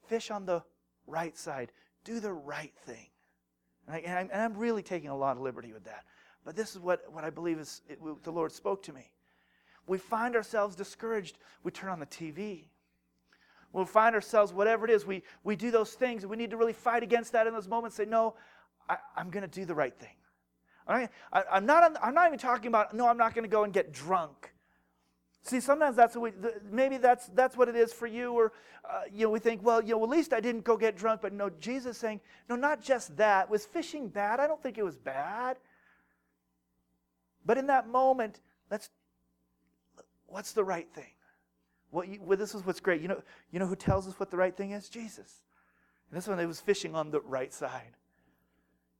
fish 0.07 0.31
on 0.31 0.45
the 0.45 0.63
right 1.05 1.37
side, 1.37 1.73
do 2.05 2.21
the 2.21 2.31
right 2.31 2.73
thing. 2.85 3.07
And, 3.89 4.31
I, 4.31 4.43
am 4.45 4.55
really 4.55 4.83
taking 4.83 5.09
a 5.09 5.17
lot 5.17 5.35
of 5.35 5.43
liberty 5.43 5.73
with 5.73 5.83
that. 5.83 6.05
But 6.45 6.55
this 6.55 6.71
is 6.71 6.79
what, 6.79 7.11
what 7.11 7.25
I 7.25 7.29
believe 7.29 7.59
is 7.59 7.81
it, 7.89 7.99
the 8.23 8.31
Lord 8.31 8.53
spoke 8.53 8.83
to 8.83 8.93
me. 8.93 9.11
We 9.85 9.97
find 9.97 10.35
ourselves 10.37 10.77
discouraged. 10.77 11.37
We 11.63 11.71
turn 11.71 11.89
on 11.89 11.99
the 11.99 12.05
TV 12.05 12.67
we'll 13.73 13.85
find 13.85 14.15
ourselves, 14.15 14.53
whatever 14.53 14.85
it 14.85 14.91
is, 14.91 15.05
we, 15.05 15.23
we 15.43 15.55
do 15.55 15.71
those 15.71 15.93
things. 15.93 16.25
We 16.25 16.37
need 16.37 16.51
to 16.51 16.57
really 16.57 16.73
fight 16.73 17.03
against 17.03 17.31
that 17.33 17.47
in 17.47 17.53
those 17.53 17.67
moments. 17.67 17.95
Say, 17.95 18.05
no, 18.05 18.35
I, 18.89 18.97
am 19.17 19.29
going 19.29 19.43
to 19.43 19.59
do 19.59 19.65
the 19.65 19.75
right 19.75 19.97
thing. 19.97 20.15
All 20.87 20.95
right? 20.95 21.09
I, 21.31 21.43
I'm, 21.51 21.65
not, 21.65 21.97
I'm 22.01 22.13
not 22.13 22.27
even 22.27 22.39
talking 22.39 22.67
about, 22.67 22.93
no, 22.93 23.07
I'm 23.07 23.17
not 23.17 23.33
going 23.33 23.43
to 23.43 23.49
go 23.49 23.63
and 23.63 23.73
get 23.73 23.93
drunk. 23.93 24.53
See, 25.43 25.59
sometimes 25.59 25.95
that's 25.95 26.15
what 26.15 26.35
we, 26.35 26.49
maybe 26.71 26.97
that's, 26.97 27.27
that's 27.27 27.57
what 27.57 27.67
it 27.67 27.75
is 27.75 27.91
for 27.91 28.05
you, 28.05 28.33
or, 28.33 28.53
uh, 28.87 29.01
you 29.11 29.25
know, 29.25 29.31
we 29.31 29.39
think, 29.39 29.63
well, 29.63 29.81
you 29.83 29.95
know, 29.95 30.03
at 30.03 30.09
least 30.09 30.33
I 30.33 30.39
didn't 30.39 30.63
go 30.63 30.77
get 30.77 30.95
drunk. 30.95 31.21
But 31.21 31.33
no, 31.33 31.49
Jesus 31.49 31.97
saying, 31.97 32.19
no, 32.49 32.55
not 32.55 32.81
just 32.81 33.15
that. 33.17 33.49
Was 33.49 33.65
fishing 33.65 34.07
bad? 34.07 34.39
I 34.39 34.47
don't 34.47 34.61
think 34.61 34.77
it 34.77 34.83
was 34.83 34.97
bad. 34.97 35.57
But 37.45 37.57
in 37.57 37.67
that 37.67 37.87
moment, 37.87 38.39
let's, 38.69 38.89
what's 40.27 40.51
the 40.51 40.63
right 40.63 40.87
thing? 40.93 41.11
Well, 41.91 42.05
you, 42.05 42.19
well, 42.21 42.37
this 42.37 42.55
is 42.55 42.65
what's 42.65 42.79
great. 42.79 43.01
You 43.01 43.09
know, 43.09 43.21
you 43.51 43.59
know 43.59 43.67
who 43.67 43.75
tells 43.75 44.07
us 44.07 44.19
what 44.19 44.31
the 44.31 44.37
right 44.37 44.55
thing 44.55 44.71
is? 44.71 44.87
Jesus. 44.87 45.41
And 46.09 46.17
this 46.17 46.27
one, 46.27 46.37
they 46.37 46.45
was 46.45 46.61
fishing 46.61 46.95
on 46.95 47.11
the 47.11 47.19
right 47.21 47.53
side. 47.53 47.95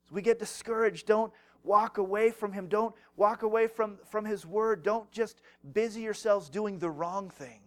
So 0.10 0.16
we 0.16 0.22
get 0.22 0.40
discouraged. 0.40 1.08
Don't 1.08 1.32
walk 1.64 1.98
away 1.98 2.32
from 2.32 2.52
him. 2.52 2.68
Don't 2.68 2.94
walk 3.16 3.44
away 3.44 3.68
from, 3.68 3.98
from 4.10 4.26
his 4.26 4.46
word. 4.46 4.84
Don't 4.84 5.10
just 5.12 5.42
busy 5.74 6.02
yourselves 6.02 6.50
doing 6.50 6.80
the 6.80 6.90
wrong 6.90 7.30
thing. 7.30 7.62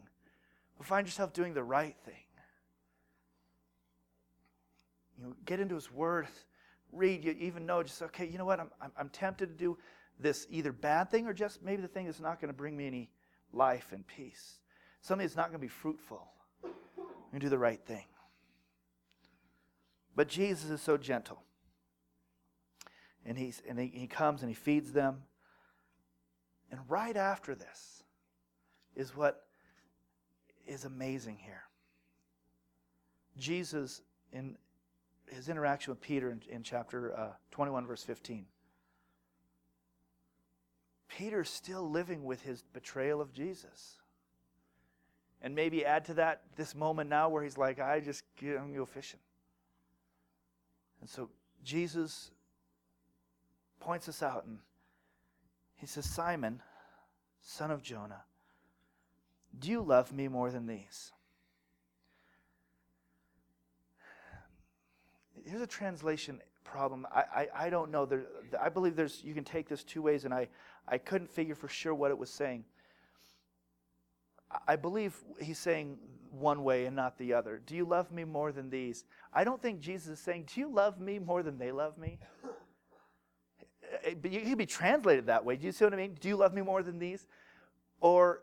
But 0.76 0.86
find 0.86 1.06
yourself 1.06 1.32
doing 1.32 1.54
the 1.54 1.64
right 1.64 1.96
thing. 2.04 2.14
You 5.16 5.24
know, 5.24 5.34
get 5.46 5.58
into 5.58 5.74
his 5.74 5.90
word. 5.90 6.26
Read. 6.92 7.24
You 7.24 7.34
even 7.38 7.64
know 7.64 7.82
just, 7.82 8.02
okay, 8.02 8.26
you 8.26 8.36
know 8.36 8.44
what? 8.44 8.60
I'm, 8.60 8.70
I'm, 8.80 8.92
I'm 8.98 9.08
tempted 9.08 9.46
to 9.46 9.54
do 9.54 9.78
this 10.20 10.46
either 10.50 10.72
bad 10.72 11.10
thing 11.10 11.26
or 11.26 11.32
just 11.32 11.62
maybe 11.62 11.80
the 11.80 11.88
thing 11.88 12.04
that's 12.06 12.20
not 12.20 12.40
going 12.40 12.52
to 12.52 12.56
bring 12.56 12.76
me 12.76 12.86
any 12.86 13.10
life 13.52 13.88
and 13.92 14.06
peace 14.06 14.58
something 15.04 15.26
that's 15.26 15.36
not 15.36 15.48
going 15.48 15.58
to 15.58 15.58
be 15.58 15.68
fruitful. 15.68 16.26
You 17.32 17.38
do 17.38 17.50
the 17.50 17.58
right 17.58 17.80
thing. 17.84 18.06
But 20.16 20.28
Jesus 20.28 20.70
is 20.70 20.80
so 20.80 20.96
gentle. 20.96 21.42
And, 23.26 23.36
he's, 23.36 23.62
and 23.68 23.78
he, 23.78 23.88
he 23.88 24.06
comes 24.06 24.40
and 24.40 24.50
he 24.50 24.54
feeds 24.54 24.92
them. 24.92 25.24
And 26.70 26.80
right 26.88 27.16
after 27.16 27.54
this 27.54 28.02
is 28.96 29.14
what 29.14 29.44
is 30.66 30.86
amazing 30.86 31.36
here. 31.36 31.64
Jesus, 33.36 34.00
in 34.32 34.56
his 35.26 35.50
interaction 35.50 35.90
with 35.90 36.00
Peter 36.00 36.30
in, 36.30 36.40
in 36.48 36.62
chapter 36.62 37.14
uh, 37.18 37.32
21, 37.50 37.86
verse 37.86 38.02
15, 38.02 38.46
Peter's 41.08 41.50
still 41.50 41.90
living 41.90 42.24
with 42.24 42.42
his 42.42 42.62
betrayal 42.72 43.20
of 43.20 43.34
Jesus. 43.34 43.98
And 45.44 45.54
maybe 45.54 45.84
add 45.84 46.06
to 46.06 46.14
that 46.14 46.40
this 46.56 46.74
moment 46.74 47.10
now 47.10 47.28
where 47.28 47.42
he's 47.42 47.58
like, 47.58 47.78
I 47.78 48.00
just, 48.00 48.24
I'm 48.40 48.48
going 48.48 48.72
to 48.72 48.78
go 48.78 48.86
fishing. 48.86 49.20
And 51.02 51.10
so 51.10 51.28
Jesus 51.62 52.30
points 53.78 54.08
us 54.08 54.22
out 54.22 54.46
and 54.46 54.56
he 55.76 55.86
says, 55.86 56.06
Simon, 56.06 56.62
son 57.42 57.70
of 57.70 57.82
Jonah, 57.82 58.22
do 59.58 59.70
you 59.70 59.82
love 59.82 60.14
me 60.14 60.28
more 60.28 60.50
than 60.50 60.66
these? 60.66 61.12
Here's 65.44 65.60
a 65.60 65.66
translation 65.66 66.40
problem. 66.64 67.06
I, 67.14 67.20
I, 67.20 67.48
I 67.66 67.70
don't 67.70 67.90
know. 67.90 68.06
There, 68.06 68.24
I 68.58 68.70
believe 68.70 68.96
there's 68.96 69.22
you 69.22 69.34
can 69.34 69.44
take 69.44 69.68
this 69.68 69.84
two 69.84 70.00
ways, 70.00 70.24
and 70.24 70.32
I, 70.32 70.48
I 70.88 70.96
couldn't 70.96 71.30
figure 71.30 71.54
for 71.54 71.68
sure 71.68 71.94
what 71.94 72.10
it 72.10 72.16
was 72.16 72.30
saying. 72.30 72.64
I 74.66 74.76
believe 74.76 75.16
he's 75.40 75.58
saying 75.58 75.98
one 76.30 76.64
way 76.64 76.86
and 76.86 76.96
not 76.96 77.18
the 77.18 77.32
other. 77.32 77.60
Do 77.64 77.76
you 77.76 77.84
love 77.84 78.10
me 78.10 78.24
more 78.24 78.52
than 78.52 78.70
these? 78.70 79.04
I 79.32 79.44
don't 79.44 79.60
think 79.60 79.80
Jesus 79.80 80.08
is 80.08 80.20
saying, 80.20 80.48
Do 80.52 80.60
you 80.60 80.68
love 80.70 81.00
me 81.00 81.18
more 81.18 81.42
than 81.42 81.58
they 81.58 81.72
love 81.72 81.98
me? 81.98 82.18
Eh, 82.44 83.96
eh, 84.10 84.14
but 84.20 84.32
it 84.32 84.44
could 84.44 84.58
be 84.58 84.66
translated 84.66 85.26
that 85.26 85.44
way. 85.44 85.56
Do 85.56 85.66
you 85.66 85.72
see 85.72 85.84
what 85.84 85.94
I 85.94 85.96
mean? 85.96 86.16
Do 86.20 86.28
you 86.28 86.36
love 86.36 86.54
me 86.54 86.62
more 86.62 86.82
than 86.82 86.98
these? 86.98 87.26
Or, 88.00 88.42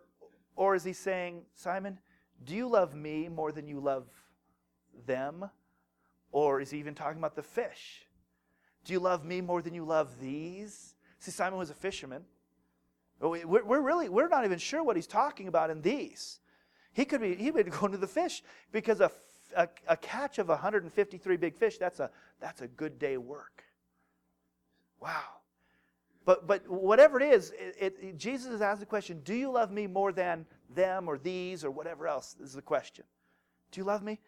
or 0.56 0.76
is 0.76 0.84
he 0.84 0.94
saying, 0.94 1.42
Simon, 1.56 2.00
do 2.44 2.56
you 2.56 2.68
love 2.68 2.96
me 2.96 3.28
more 3.30 3.52
than 3.52 3.68
you 3.68 3.80
love 3.80 4.08
them? 5.06 5.50
Or 6.32 6.62
is 6.62 6.72
he 6.72 6.80
even 6.80 6.96
talking 6.96 7.20
about 7.20 7.36
the 7.36 7.44
fish? 7.44 8.06
Do 8.84 8.94
you 8.94 9.00
love 9.00 9.26
me 9.26 9.42
more 9.42 9.62
than 9.62 9.74
you 9.74 9.86
love 9.86 10.20
these? 10.20 10.96
See, 11.20 11.32
Simon 11.32 11.60
was 11.60 11.70
a 11.70 11.76
fisherman. 11.76 12.24
Oh, 13.22 13.38
we're 13.46 13.82
really, 13.82 14.10
we're 14.10 14.28
not 14.28 14.46
even 14.46 14.58
sure 14.58 14.84
what 14.84 14.96
he's 14.96 15.08
talking 15.08 15.48
about 15.48 15.70
in 15.70 15.82
these. 15.82 16.40
He 16.94 17.06
could 17.06 17.22
be, 17.22 17.36
he 17.36 17.52
would 17.52 17.70
go 17.70 17.86
into 17.86 17.98
the 17.98 18.08
fish 18.08 18.44
because 18.72 19.00
a, 19.00 19.12
a, 19.56 19.70
a, 19.88 19.96
catch 19.96 20.40
of 20.40 20.50
153 20.50 21.38
big 21.38 21.56
fish, 21.56 21.78
that's 21.78 22.00
a, 22.00 22.10
that's 22.40 22.62
a 22.62 22.68
good 22.68 22.98
day 22.98 23.18
work. 23.18 23.64
Wow. 25.00 25.22
But, 26.26 26.48
but 26.48 26.68
whatever 26.68 27.20
it 27.20 27.34
is, 27.34 27.52
it, 27.52 27.96
it, 28.02 28.18
Jesus 28.18 28.52
has 28.52 28.62
asked 28.62 28.80
the 28.80 28.86
question, 28.86 29.22
do 29.24 29.34
you 29.34 29.52
love 29.52 29.72
me 29.72 29.88
more 29.88 30.12
than 30.12 30.46
them 30.76 31.08
or 31.08 31.18
these 31.18 31.64
or 31.64 31.72
whatever 31.72 32.08
else 32.08 32.36
is 32.42 32.54
the 32.54 32.62
question. 32.62 33.06
Do 33.72 33.80
you 33.80 33.86
love 33.86 34.04
me? 34.04 34.20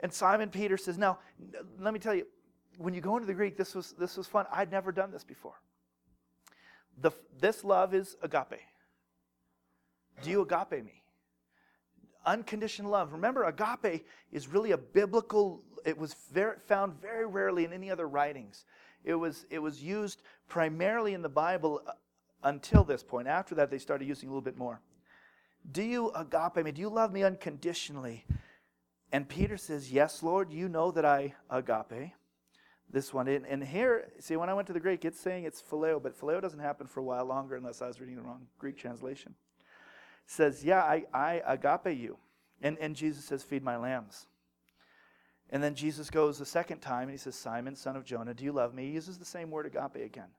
And 0.00 0.12
Simon 0.12 0.50
Peter 0.50 0.76
says, 0.76 0.98
now, 0.98 1.18
let 1.80 1.94
me 1.94 2.00
tell 2.00 2.14
you, 2.14 2.26
when 2.78 2.94
you 2.94 3.00
go 3.00 3.16
into 3.16 3.26
the 3.26 3.34
Greek, 3.34 3.56
this 3.56 3.74
was, 3.74 3.94
this 3.98 4.16
was 4.16 4.26
fun. 4.26 4.46
I'd 4.52 4.70
never 4.70 4.92
done 4.92 5.10
this 5.10 5.24
before. 5.24 5.60
The, 7.00 7.10
this 7.40 7.64
love 7.64 7.94
is 7.94 8.16
agape. 8.22 8.60
Do 10.22 10.30
you 10.30 10.42
agape 10.42 10.84
me? 10.84 11.02
Unconditional 12.24 12.90
love. 12.90 13.12
Remember, 13.12 13.44
agape 13.44 14.06
is 14.32 14.48
really 14.48 14.72
a 14.72 14.78
biblical, 14.78 15.62
it 15.84 15.98
was 15.98 16.14
very, 16.32 16.56
found 16.66 17.00
very 17.00 17.26
rarely 17.26 17.64
in 17.64 17.72
any 17.72 17.90
other 17.90 18.08
writings. 18.08 18.64
It 19.04 19.14
was, 19.14 19.44
it 19.50 19.58
was 19.58 19.82
used 19.82 20.22
primarily 20.48 21.14
in 21.14 21.22
the 21.22 21.28
Bible 21.28 21.82
uh, 21.86 21.92
until 22.42 22.84
this 22.84 23.02
point. 23.02 23.28
After 23.28 23.54
that, 23.56 23.70
they 23.70 23.78
started 23.78 24.08
using 24.08 24.28
a 24.28 24.32
little 24.32 24.40
bit 24.40 24.56
more. 24.56 24.80
Do 25.70 25.82
you 25.82 26.10
agape 26.12 26.64
me? 26.64 26.72
Do 26.72 26.80
you 26.80 26.88
love 26.88 27.12
me 27.12 27.22
unconditionally? 27.22 28.24
And 29.12 29.28
Peter 29.28 29.56
says, 29.56 29.92
Yes, 29.92 30.22
Lord, 30.22 30.52
you 30.52 30.68
know 30.68 30.90
that 30.90 31.04
I 31.04 31.34
agape 31.50 32.12
this 32.90 33.12
one. 33.12 33.28
And, 33.28 33.46
and 33.46 33.62
here, 33.62 34.08
see, 34.20 34.36
when 34.36 34.48
I 34.48 34.54
went 34.54 34.66
to 34.68 34.72
the 34.72 34.80
Greek, 34.80 35.04
it's 35.04 35.18
saying 35.18 35.44
it's 35.44 35.62
phileo, 35.62 36.02
but 36.02 36.18
phileo 36.18 36.40
doesn't 36.40 36.60
happen 36.60 36.86
for 36.86 37.00
a 37.00 37.04
while 37.04 37.24
longer 37.24 37.56
unless 37.56 37.82
I 37.82 37.86
was 37.86 38.00
reading 38.00 38.16
the 38.16 38.22
wrong 38.22 38.46
Greek 38.58 38.76
translation. 38.76 39.34
It 40.26 40.30
says, 40.30 40.64
Yeah, 40.64 40.82
I, 40.82 41.04
I 41.12 41.42
agape 41.46 41.98
you. 41.98 42.18
And, 42.62 42.78
and 42.78 42.94
Jesus 42.96 43.24
says, 43.24 43.42
Feed 43.42 43.62
my 43.62 43.76
lambs. 43.76 44.26
And 45.50 45.62
then 45.62 45.74
Jesus 45.74 46.10
goes 46.10 46.38
the 46.38 46.46
second 46.46 46.80
time 46.80 47.02
and 47.02 47.12
he 47.12 47.18
says, 47.18 47.34
Simon, 47.34 47.76
son 47.76 47.96
of 47.96 48.04
Jonah, 48.04 48.34
do 48.34 48.44
you 48.44 48.52
love 48.52 48.74
me? 48.74 48.86
He 48.86 48.92
uses 48.92 49.18
the 49.18 49.24
same 49.24 49.50
word 49.50 49.66
agape 49.66 49.96
again, 49.96 50.30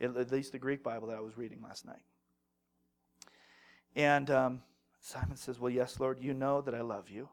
at 0.00 0.30
least 0.30 0.52
the 0.52 0.58
Greek 0.58 0.82
Bible 0.82 1.08
that 1.08 1.16
I 1.16 1.20
was 1.20 1.36
reading 1.36 1.60
last 1.62 1.84
night. 1.84 2.00
And 3.96 4.30
um, 4.30 4.62
Simon 5.00 5.36
says, 5.36 5.58
Well, 5.58 5.70
yes, 5.70 5.98
Lord, 5.98 6.18
you 6.20 6.34
know 6.34 6.60
that 6.60 6.74
I 6.74 6.82
love 6.82 7.10
you. 7.10 7.28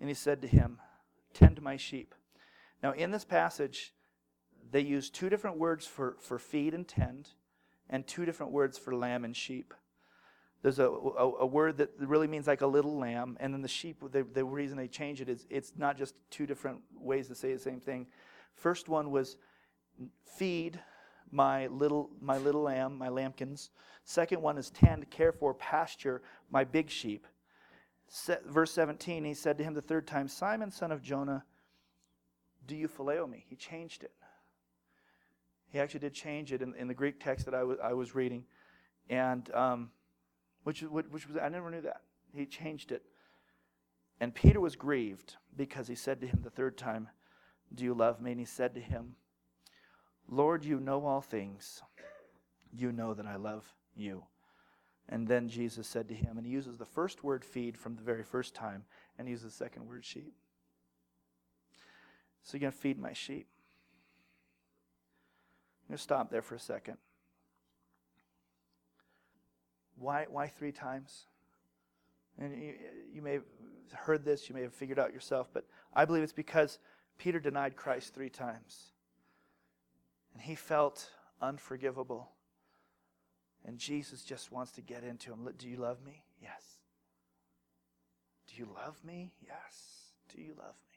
And 0.00 0.08
he 0.08 0.14
said 0.14 0.40
to 0.42 0.48
him, 0.48 0.78
Tend 1.34 1.60
my 1.60 1.76
sheep. 1.76 2.14
Now, 2.82 2.92
in 2.92 3.10
this 3.10 3.24
passage, 3.24 3.92
they 4.70 4.80
use 4.80 5.10
two 5.10 5.28
different 5.28 5.58
words 5.58 5.86
for, 5.86 6.16
for 6.20 6.38
feed 6.38 6.74
and 6.74 6.86
tend, 6.86 7.30
and 7.88 8.06
two 8.06 8.24
different 8.24 8.52
words 8.52 8.78
for 8.78 8.94
lamb 8.94 9.24
and 9.24 9.36
sheep. 9.36 9.74
There's 10.62 10.78
a, 10.78 10.86
a, 10.86 11.32
a, 11.40 11.46
word 11.46 11.78
that 11.78 11.90
really 11.98 12.26
means 12.26 12.46
like 12.46 12.62
a 12.62 12.66
little 12.66 12.98
lamb, 12.98 13.36
and 13.38 13.54
then 13.54 13.62
the 13.62 13.68
sheep, 13.68 14.02
the, 14.10 14.24
the 14.24 14.44
reason 14.44 14.76
they 14.76 14.88
change 14.88 15.20
it 15.20 15.28
is 15.28 15.46
it's 15.48 15.72
not 15.76 15.96
just 15.96 16.14
two 16.30 16.46
different 16.46 16.80
ways 16.94 17.28
to 17.28 17.34
say 17.34 17.52
the 17.52 17.60
same 17.60 17.80
thing. 17.80 18.06
First 18.54 18.88
one 18.88 19.12
was 19.12 19.36
feed 20.36 20.80
my 21.30 21.68
little, 21.68 22.10
my 22.20 22.38
little 22.38 22.62
lamb, 22.62 22.98
my 22.98 23.08
lambkins. 23.08 23.70
Second 24.04 24.42
one 24.42 24.58
is 24.58 24.70
tend, 24.70 25.08
care 25.10 25.32
for, 25.32 25.54
pasture 25.54 26.22
my 26.50 26.64
big 26.64 26.90
sheep. 26.90 27.26
Se- 28.08 28.38
verse 28.46 28.72
17, 28.72 29.24
he 29.24 29.34
said 29.34 29.58
to 29.58 29.64
him 29.64 29.74
the 29.74 29.82
third 29.82 30.06
time, 30.06 30.26
Simon, 30.26 30.70
son 30.70 30.90
of 30.90 31.02
Jonah, 31.02 31.44
do 32.68 32.76
you 32.76 32.86
phileo 32.86 33.28
me? 33.28 33.44
He 33.48 33.56
changed 33.56 34.04
it. 34.04 34.12
He 35.70 35.80
actually 35.80 36.00
did 36.00 36.14
change 36.14 36.52
it 36.52 36.62
in, 36.62 36.74
in 36.76 36.86
the 36.86 36.94
Greek 36.94 37.18
text 37.18 37.46
that 37.46 37.54
I, 37.54 37.60
w- 37.60 37.78
I 37.82 37.94
was 37.94 38.14
reading. 38.14 38.44
And 39.10 39.52
um, 39.54 39.90
which, 40.62 40.82
which 40.82 41.26
was, 41.26 41.36
I 41.42 41.48
never 41.48 41.70
knew 41.70 41.80
that. 41.80 42.02
He 42.32 42.46
changed 42.46 42.92
it. 42.92 43.02
And 44.20 44.34
Peter 44.34 44.60
was 44.60 44.76
grieved 44.76 45.36
because 45.56 45.88
he 45.88 45.94
said 45.94 46.20
to 46.20 46.26
him 46.26 46.40
the 46.42 46.50
third 46.50 46.76
time, 46.76 47.08
Do 47.74 47.84
you 47.84 47.94
love 47.94 48.20
me? 48.20 48.32
And 48.32 48.40
he 48.40 48.46
said 48.46 48.74
to 48.74 48.80
him, 48.80 49.16
Lord, 50.28 50.64
you 50.64 50.78
know 50.78 51.06
all 51.06 51.22
things. 51.22 51.82
You 52.72 52.92
know 52.92 53.14
that 53.14 53.26
I 53.26 53.36
love 53.36 53.64
you. 53.96 54.24
And 55.08 55.26
then 55.26 55.48
Jesus 55.48 55.86
said 55.86 56.06
to 56.08 56.14
him, 56.14 56.36
and 56.36 56.46
he 56.46 56.52
uses 56.52 56.76
the 56.76 56.84
first 56.84 57.24
word 57.24 57.44
feed 57.44 57.78
from 57.78 57.96
the 57.96 58.02
very 58.02 58.22
first 58.22 58.54
time, 58.54 58.84
and 59.18 59.26
he 59.26 59.32
uses 59.32 59.52
the 59.52 59.64
second 59.64 59.86
word 59.86 60.04
sheep. 60.04 60.34
So 62.48 62.56
you're 62.56 62.62
going 62.62 62.72
to 62.72 62.78
feed 62.78 62.98
my 62.98 63.12
sheep. 63.12 63.46
I'm 65.82 65.92
going 65.92 65.98
to 65.98 66.02
stop 66.02 66.30
there 66.30 66.40
for 66.40 66.54
a 66.54 66.58
second. 66.58 66.96
Why, 69.98 70.24
why 70.30 70.46
three 70.46 70.72
times? 70.72 71.26
And 72.38 72.56
you, 72.56 72.72
you 73.12 73.20
may 73.20 73.34
have 73.34 73.42
heard 73.92 74.24
this, 74.24 74.48
you 74.48 74.54
may 74.54 74.62
have 74.62 74.72
figured 74.72 74.98
out 74.98 75.12
yourself, 75.12 75.50
but 75.52 75.66
I 75.92 76.06
believe 76.06 76.22
it's 76.22 76.32
because 76.32 76.78
Peter 77.18 77.38
denied 77.38 77.76
Christ 77.76 78.14
three 78.14 78.30
times. 78.30 78.92
And 80.32 80.42
he 80.42 80.54
felt 80.54 81.10
unforgivable. 81.42 82.30
And 83.66 83.76
Jesus 83.76 84.22
just 84.22 84.50
wants 84.50 84.72
to 84.72 84.80
get 84.80 85.04
into 85.04 85.34
him. 85.34 85.46
Do 85.58 85.68
you 85.68 85.76
love 85.76 86.02
me? 86.02 86.24
Yes. 86.40 86.78
Do 88.46 88.54
you 88.56 88.70
love 88.74 88.96
me? 89.04 89.34
Yes. 89.46 90.14
Do 90.34 90.40
you 90.40 90.54
love 90.56 90.76
me? 90.82 90.87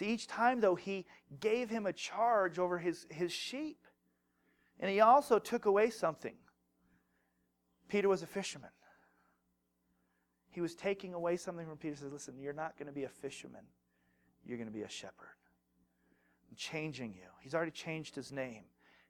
See, 0.00 0.06
each 0.06 0.26
time, 0.26 0.62
though, 0.62 0.76
he 0.76 1.04
gave 1.40 1.68
him 1.68 1.84
a 1.84 1.92
charge 1.92 2.58
over 2.58 2.78
his, 2.78 3.06
his 3.10 3.30
sheep. 3.30 3.84
And 4.78 4.90
he 4.90 5.00
also 5.00 5.38
took 5.38 5.66
away 5.66 5.90
something. 5.90 6.36
Peter 7.86 8.08
was 8.08 8.22
a 8.22 8.26
fisherman. 8.26 8.70
He 10.48 10.62
was 10.62 10.74
taking 10.74 11.12
away 11.12 11.36
something 11.36 11.66
from 11.66 11.76
Peter. 11.76 11.96
He 11.96 12.00
says, 12.00 12.12
Listen, 12.12 12.40
you're 12.40 12.54
not 12.54 12.78
going 12.78 12.86
to 12.86 12.94
be 12.94 13.04
a 13.04 13.10
fisherman, 13.10 13.60
you're 14.42 14.56
going 14.56 14.70
to 14.70 14.74
be 14.74 14.84
a 14.84 14.88
shepherd. 14.88 15.36
I'm 16.48 16.56
changing 16.56 17.12
you. 17.12 17.28
He's 17.42 17.54
already 17.54 17.70
changed 17.70 18.16
his 18.16 18.32
name. 18.32 18.64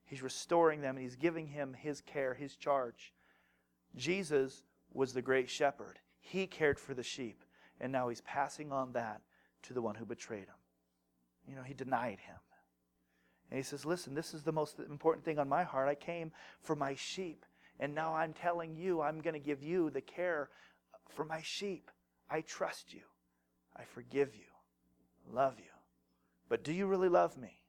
He's 0.05 0.23
restoring 0.23 0.81
them 0.81 0.97
and 0.97 1.05
he's 1.05 1.15
giving 1.15 1.47
him 1.47 1.73
his 1.73 2.01
care, 2.01 2.35
his 2.35 2.57
charge. 2.57 3.15
Jesus 3.95 4.65
was 4.93 5.13
the 5.13 5.23
great 5.23 5.49
shepherd. 5.49 6.01
He 6.19 6.49
cared 6.49 6.81
for 6.81 6.95
the 6.95 7.05
sheep, 7.05 7.45
and 7.81 7.93
now 7.93 8.09
he's 8.09 8.23
passing 8.23 8.73
on 8.73 8.93
that 8.95 9.21
to 9.63 9.73
the 9.73 9.83
one 9.83 9.95
who 9.95 10.05
betrayed 10.05 10.47
him. 10.49 10.60
You 11.51 11.57
know, 11.57 11.63
he 11.63 11.75
denied 11.75 12.21
him. 12.21 12.37
And 13.51 13.57
he 13.59 13.65
says, 13.65 13.85
Listen, 13.85 14.15
this 14.15 14.33
is 14.33 14.45
the 14.45 14.53
most 14.53 14.79
important 14.79 15.25
thing 15.25 15.41
on 15.41 15.49
my 15.49 15.65
heart. 15.65 15.89
I 15.89 15.97
came 15.97 16.31
for 16.63 16.77
my 16.77 16.95
sheep. 16.95 17.45
And 17.81 17.93
now 17.93 18.15
I'm 18.15 18.33
telling 18.33 18.77
you, 18.77 19.01
I'm 19.01 19.21
going 19.21 19.35
to 19.35 19.41
give 19.41 19.63
you 19.63 19.91
the 19.91 20.01
care 20.01 20.51
for 21.09 21.25
my 21.25 21.43
sheep. 21.43 21.91
I 22.31 22.43
trust 22.43 22.95
you. 22.95 23.01
I 23.77 23.83
forgive 23.83 24.37
you. 24.37 24.45
Love 25.33 25.55
you. 25.59 25.65
But 26.49 26.63
do 26.63 26.73
you 26.73 26.87
really 26.87 27.09
love 27.09 27.37
me? 27.37 27.61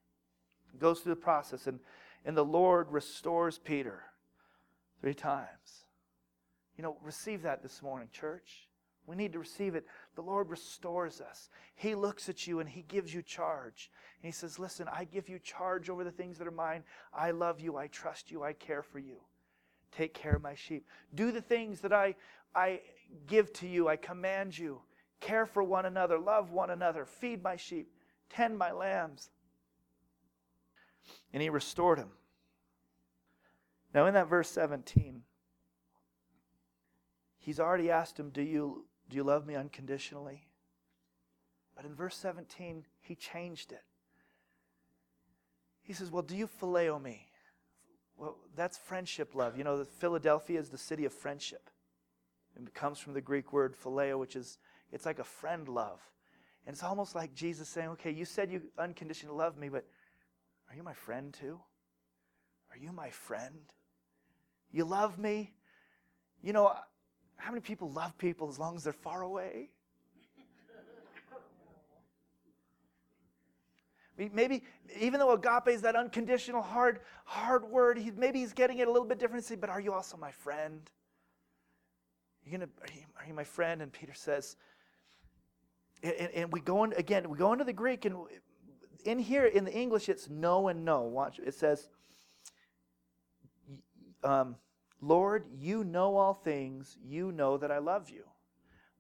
He 0.72 0.78
goes 0.78 1.00
through 1.00 1.15
the 1.15 1.22
process, 1.22 1.65
and, 1.65 1.80
and 2.24 2.38
the 2.38 2.46
Lord 2.46 2.91
restores 2.91 3.58
Peter 3.58 4.04
three 5.00 5.13
times. 5.13 5.86
You 6.78 6.84
know, 6.84 6.98
receive 7.02 7.41
that 7.44 7.63
this 7.63 7.82
morning, 7.82 8.10
church. 8.12 8.67
We 9.07 9.15
need 9.15 9.33
to 9.33 9.39
receive 9.39 9.75
it. 9.75 9.85
The 10.15 10.21
Lord 10.21 10.49
restores 10.49 11.21
us. 11.21 11.49
He 11.75 11.95
looks 11.95 12.29
at 12.29 12.45
you 12.47 12.59
and 12.59 12.69
He 12.69 12.83
gives 12.83 13.13
you 13.13 13.21
charge. 13.21 13.89
And 14.21 14.27
He 14.27 14.31
says, 14.31 14.59
Listen, 14.59 14.87
I 14.91 15.05
give 15.05 15.27
you 15.27 15.39
charge 15.39 15.89
over 15.89 16.03
the 16.03 16.11
things 16.11 16.37
that 16.37 16.47
are 16.47 16.51
mine. 16.51 16.83
I 17.13 17.31
love 17.31 17.59
you. 17.59 17.77
I 17.77 17.87
trust 17.87 18.31
you. 18.31 18.43
I 18.43 18.53
care 18.53 18.83
for 18.83 18.99
you. 18.99 19.17
Take 19.91 20.13
care 20.13 20.35
of 20.35 20.41
my 20.41 20.55
sheep. 20.55 20.85
Do 21.13 21.31
the 21.31 21.41
things 21.41 21.81
that 21.81 21.91
I, 21.91 22.15
I 22.55 22.81
give 23.27 23.51
to 23.53 23.67
you. 23.67 23.87
I 23.87 23.97
command 23.97 24.57
you. 24.57 24.81
Care 25.19 25.45
for 25.45 25.63
one 25.63 25.85
another. 25.85 26.17
Love 26.17 26.51
one 26.51 26.69
another. 26.69 27.05
Feed 27.05 27.43
my 27.43 27.55
sheep. 27.55 27.91
Tend 28.29 28.57
my 28.57 28.71
lambs. 28.71 29.29
And 31.33 31.41
he 31.41 31.49
restored 31.49 31.97
him. 31.97 32.09
Now, 33.93 34.05
in 34.05 34.13
that 34.13 34.29
verse 34.29 34.49
17, 34.49 35.21
he's 37.37 37.59
already 37.59 37.91
asked 37.91 38.17
him, 38.17 38.29
Do 38.29 38.41
you, 38.41 38.85
do 39.12 39.17
you 39.17 39.24
love 39.24 39.45
me 39.45 39.56
unconditionally? 39.56 40.47
But 41.76 41.86
in 41.86 41.93
verse 41.93 42.15
17, 42.15 42.86
he 43.02 43.13
changed 43.13 43.71
it. 43.71 43.84
He 45.84 45.93
says, 45.93 46.10
Well, 46.10 46.21
do 46.21 46.36
you 46.36 46.47
phileo 46.47 47.02
me? 47.02 47.28
Well, 48.17 48.38
that's 48.56 48.78
friendship 48.78 49.36
love. 49.36 49.58
You 49.58 49.65
know, 49.65 49.84
Philadelphia 49.84 50.60
is 50.60 50.69
the 50.69 50.78
city 50.78 51.06
of 51.06 51.13
friendship. 51.13 51.69
It 52.56 52.74
comes 52.74 53.00
from 53.00 53.13
the 53.13 53.21
Greek 53.21 53.52
word 53.52 53.76
phileo, 53.76 54.17
which 54.17 54.36
is, 54.36 54.58
it's 54.91 55.06
like 55.06 55.19
a 55.19 55.24
friend 55.24 55.67
love. 55.67 56.00
And 56.65 56.74
it's 56.74 56.84
almost 56.84 57.13
like 57.13 57.34
Jesus 57.34 57.67
saying, 57.67 57.89
okay, 57.89 58.12
you 58.12 58.24
said 58.24 58.52
you 58.52 58.62
unconditionally 58.78 59.36
love 59.36 59.58
me, 59.58 59.67
but 59.67 59.86
are 60.69 60.76
you 60.76 60.84
my 60.84 60.93
friend 60.93 61.34
too? 61.34 61.60
Are 62.71 62.78
you 62.78 62.93
my 62.93 63.10
friend? 63.10 63.60
You 64.71 64.86
love 64.86 65.17
me? 65.17 65.54
You 66.41 66.54
know, 66.54 66.74
how 67.41 67.51
many 67.51 67.62
people 67.62 67.89
love 67.91 68.15
people 68.19 68.49
as 68.49 68.60
long 68.60 68.75
as 68.75 68.84
they're 68.84 68.93
far 68.93 69.23
away? 69.23 69.69
Maybe, 74.32 74.63
even 74.99 75.19
though 75.19 75.32
agape 75.32 75.69
is 75.69 75.82
that 75.82 75.95
unconditional, 75.95 76.62
hard, 76.62 76.99
hard 77.25 77.65
word, 77.65 77.97
he, 77.97 78.12
maybe 78.12 78.39
he's 78.39 78.54
getting 78.54 78.77
it 78.77 78.88
a 78.88 78.91
little 78.91 79.08
bit 79.08 79.17
differently. 79.17 79.56
But 79.56 79.71
are 79.71 79.80
you 79.80 79.93
also 79.93 80.15
my 80.17 80.30
friend? 80.30 80.88
Are 82.45 82.49
you, 82.49 82.58
gonna, 82.58 82.69
are 82.82 82.93
you, 82.93 83.01
are 83.19 83.25
you 83.27 83.34
my 83.34 83.43
friend? 83.43 83.82
And 83.82 83.91
Peter 83.91 84.13
says, 84.13 84.58
and, 86.04 86.13
and, 86.13 86.51
we 86.54 86.60
go 86.62 86.84
in, 86.84 86.93
again, 86.93 87.27
we 87.27 87.38
go 87.39 87.51
into 87.54 87.63
the 87.63 87.73
Greek, 87.73 88.06
and 88.06 88.15
in 89.06 89.17
here, 89.17 89.45
in 89.45 89.65
the 89.65 89.73
English, 89.73 90.10
it's 90.10 90.30
no 90.30 90.67
and 90.67 90.86
no. 90.86 91.01
Watch, 91.01 91.39
it 91.39 91.56
says, 91.56 91.88
um, 94.23 94.56
Lord, 95.01 95.45
you 95.59 95.83
know 95.83 96.15
all 96.15 96.35
things, 96.35 96.97
you 97.03 97.31
know 97.31 97.57
that 97.57 97.71
I 97.71 97.79
love 97.79 98.09
you. 98.09 98.23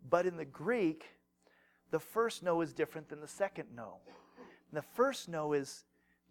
But 0.09 0.25
in 0.25 0.35
the 0.35 0.45
Greek, 0.45 1.05
the 1.91 1.99
first 1.99 2.41
no 2.41 2.61
is 2.61 2.73
different 2.73 3.09
than 3.09 3.21
the 3.21 3.27
second 3.27 3.67
no. 3.75 3.97
And 4.71 4.77
the 4.77 4.85
first 4.95 5.29
no 5.29 5.53
is 5.53 5.83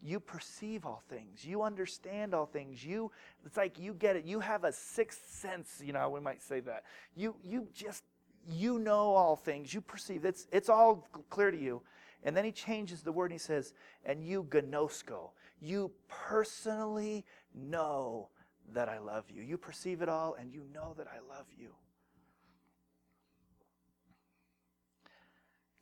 you 0.02 0.18
perceive 0.18 0.86
all 0.86 1.02
things. 1.08 1.44
You 1.44 1.62
understand 1.62 2.34
all 2.34 2.46
things. 2.46 2.84
You 2.84 3.12
it's 3.46 3.56
like 3.56 3.78
you 3.78 3.94
get 3.94 4.16
it. 4.16 4.24
You 4.24 4.40
have 4.40 4.64
a 4.64 4.72
sixth 4.72 5.30
sense, 5.30 5.80
you 5.84 5.92
know, 5.92 6.08
we 6.08 6.20
might 6.20 6.42
say 6.42 6.60
that. 6.60 6.84
You 7.14 7.36
you 7.44 7.68
just 7.74 8.02
you 8.48 8.78
know 8.78 9.14
all 9.14 9.36
things. 9.36 9.72
You 9.72 9.80
perceive. 9.80 10.24
It's 10.24 10.46
it's 10.50 10.68
all 10.68 11.08
clear 11.28 11.50
to 11.50 11.60
you. 11.60 11.82
And 12.24 12.36
then 12.36 12.44
he 12.44 12.52
changes 12.52 13.02
the 13.02 13.12
word 13.12 13.26
and 13.26 13.32
he 13.32 13.38
says, 13.38 13.72
and 14.04 14.22
you 14.22 14.44
ginosko. 14.44 15.30
You 15.60 15.90
personally 16.08 17.24
know 17.54 18.28
that 18.74 18.88
I 18.88 18.98
love 18.98 19.24
you. 19.30 19.42
You 19.42 19.58
perceive 19.58 20.02
it 20.02 20.08
all 20.08 20.34
and 20.34 20.52
you 20.52 20.64
know 20.72 20.94
that 20.96 21.06
I 21.06 21.18
love 21.34 21.46
you. 21.56 21.70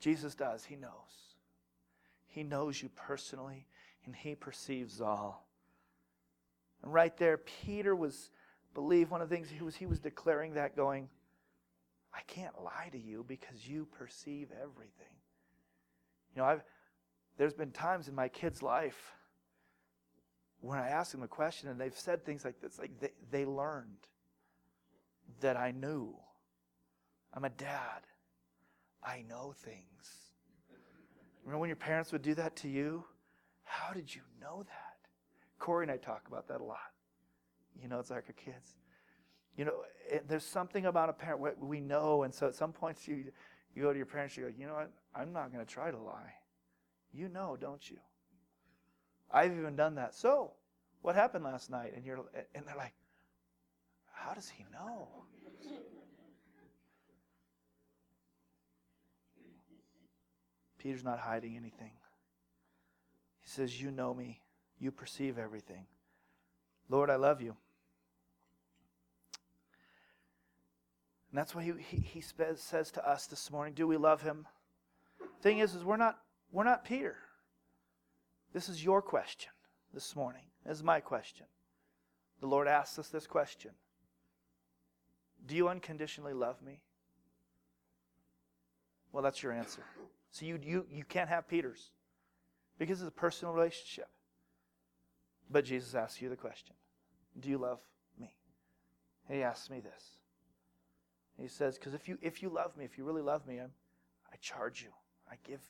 Jesus 0.01 0.35
does. 0.35 0.65
He 0.65 0.77
knows. 0.77 1.35
He 2.27 2.43
knows 2.43 2.83
you 2.83 2.89
personally 2.91 3.67
and 4.07 4.15
he 4.15 4.35
perceives 4.35 5.01
all. 5.01 5.47
And 6.83 6.93
right 6.93 7.17
there, 7.17 7.39
Peter 7.39 7.97
was, 7.97 8.31
believe 8.75 9.11
one 9.11 9.21
of 9.21 9.29
the 9.29 9.35
things 9.35 9.49
he 9.51 9.63
was, 9.63 9.75
he 9.75 9.87
was 9.87 9.99
declaring 9.99 10.55
that 10.55 10.77
going, 10.77 11.09
I 12.15 12.21
can't 12.27 12.63
lie 12.63 12.89
to 12.93 12.99
you 12.99 13.25
because 13.27 13.67
you 13.67 13.87
perceive 13.87 14.49
everything. 14.53 15.17
You 16.35 16.43
know, 16.43 16.49
I've, 16.49 16.63
there's 17.37 17.55
been 17.55 17.71
times 17.71 18.09
in 18.09 18.15
my 18.15 18.29
kid's 18.29 18.63
life 18.63 19.13
when 20.61 20.79
I 20.79 20.89
ask 20.89 21.13
them 21.13 21.23
a 21.23 21.29
question 21.29 21.69
and 21.69 21.81
they've 21.81 21.97
said 21.97 22.25
things 22.25 22.45
like 22.45 22.61
this, 22.61 22.79
like 22.79 22.99
they, 23.01 23.11
they 23.31 23.45
learned. 23.45 24.07
that 25.41 25.57
I 25.57 25.71
knew. 25.73 26.15
I'm 27.35 27.45
a 27.45 27.51
dad. 27.51 28.03
I 29.03 29.25
know 29.29 29.55
things. 29.57 30.33
Remember 31.45 31.61
when 31.61 31.69
your 31.69 31.77
parents 31.77 32.13
would 32.13 32.23
do 32.23 32.35
that 32.35 32.57
to 32.57 32.69
you? 32.69 33.05
How 33.65 33.93
did 33.93 34.15
you 34.15 34.23
know 34.41 34.63
that? 34.65 34.97
Corey 35.59 35.85
and 35.85 35.93
I 35.93 35.97
talk 35.97 36.27
about 36.29 36.49
that 36.49 36.61
a 36.61 36.65
lot. 36.65 36.79
You 37.81 37.89
know, 37.89 37.99
it's 38.01 38.11
like 38.11 38.25
our 38.27 38.33
kids. 38.33 38.77
You 39.57 39.65
know, 39.67 39.83
it, 40.11 40.29
there's 40.29 40.45
something 40.45 40.87
about 40.87 41.09
a 41.09 41.13
parent 41.13 41.61
we 41.61 41.81
know, 41.81 42.23
and 42.25 42.35
so 42.35 42.49
at 42.49 42.55
some 42.55 42.73
points 42.73 43.07
you 43.09 43.27
you 43.75 43.83
go 43.83 43.93
to 43.93 43.97
your 43.97 44.07
parents, 44.07 44.37
you 44.37 44.45
go, 44.45 44.53
you 44.57 44.67
know 44.67 44.75
what? 44.75 44.91
I'm 45.15 45.33
not 45.33 45.53
going 45.53 45.65
to 45.65 45.71
try 45.73 45.91
to 45.91 45.99
lie. 45.99 46.33
You 47.13 47.29
know, 47.29 47.57
don't 47.61 47.89
you? 47.89 47.99
I've 49.31 49.53
even 49.53 49.77
done 49.77 49.97
that. 49.97 50.15
So, 50.15 50.53
what 51.03 51.15
happened 51.15 51.45
last 51.45 51.71
night? 51.71 51.93
And 51.95 52.05
you're 52.05 52.19
and 52.55 52.67
they're 52.67 52.77
like, 52.77 52.95
how 54.13 54.35
does 54.35 54.49
he 54.49 54.65
know? 54.73 55.09
Peter's 60.79 61.05
not 61.05 61.19
hiding 61.19 61.57
anything. 61.57 61.91
He 63.41 63.49
says, 63.49 63.81
You 63.81 63.91
know 63.91 64.15
me. 64.15 64.41
You 64.79 64.91
perceive 64.91 65.39
everything. 65.39 65.87
Lord, 66.89 67.11
I 67.11 67.17
love 67.17 67.43
you. 67.43 67.57
And 71.31 71.39
that's 71.39 71.55
why 71.55 71.63
he, 71.63 71.73
he, 71.79 71.97
he 71.99 72.21
says 72.21 72.91
to 72.93 73.09
us 73.09 73.27
this 73.27 73.51
morning. 73.51 73.75
Do 73.75 73.87
we 73.87 73.97
love 73.97 74.23
him? 74.23 74.47
Thing 75.43 75.59
is, 75.59 75.75
is 75.75 75.85
we're 75.85 75.97
not, 75.97 76.19
we're 76.53 76.65
not 76.65 76.85
Peter. 76.85 77.17
This 78.53 78.69
is 78.69 78.83
your 78.83 79.03
question 79.03 79.51
this 79.93 80.17
morning. 80.17 80.43
This 80.65 80.79
is 80.79 80.83
my 80.83 81.01
question. 81.01 81.47
The 82.41 82.47
Lord 82.47 82.69
asks 82.69 82.99
us 82.99 83.09
this 83.09 83.27
question 83.27 83.73
Do 85.47 85.55
you 85.55 85.69
unconditionally 85.69 86.33
love 86.33 86.63
me? 86.63 86.81
Well, 89.13 89.23
that's 89.23 89.43
your 89.43 89.53
answer. 89.53 89.83
So 90.31 90.45
you, 90.45 90.59
you, 90.63 90.87
you 90.91 91.05
can't 91.05 91.29
have 91.29 91.49
Peter's 91.49 91.91
because 92.79 93.01
it's 93.01 93.09
a 93.09 93.13
personal 93.13 93.55
relationship. 93.55 94.09
But 95.51 95.65
Jesus 95.65 95.95
asks 95.95 96.21
you 96.21 96.29
the 96.29 96.37
question 96.37 96.75
Do 97.39 97.49
you 97.49 97.59
love 97.59 97.81
me? 98.21 98.35
He 99.29 99.43
asks 99.43 99.71
me 99.71 99.81
this. 99.81 100.19
He 101.41 101.49
says, 101.49 101.79
Because 101.79 101.95
if 101.95 102.09
you, 102.09 102.19
if 102.21 102.43
you 102.43 102.49
love 102.49 102.77
me, 102.77 102.85
if 102.85 102.99
you 102.99 103.05
really 103.05 103.23
love 103.23 103.47
me, 103.47 103.59
I'm, 103.59 103.71
I 104.33 104.37
charge 104.41 104.83
you. 104.83 104.91
I 105.31 105.37
give, 105.45 105.61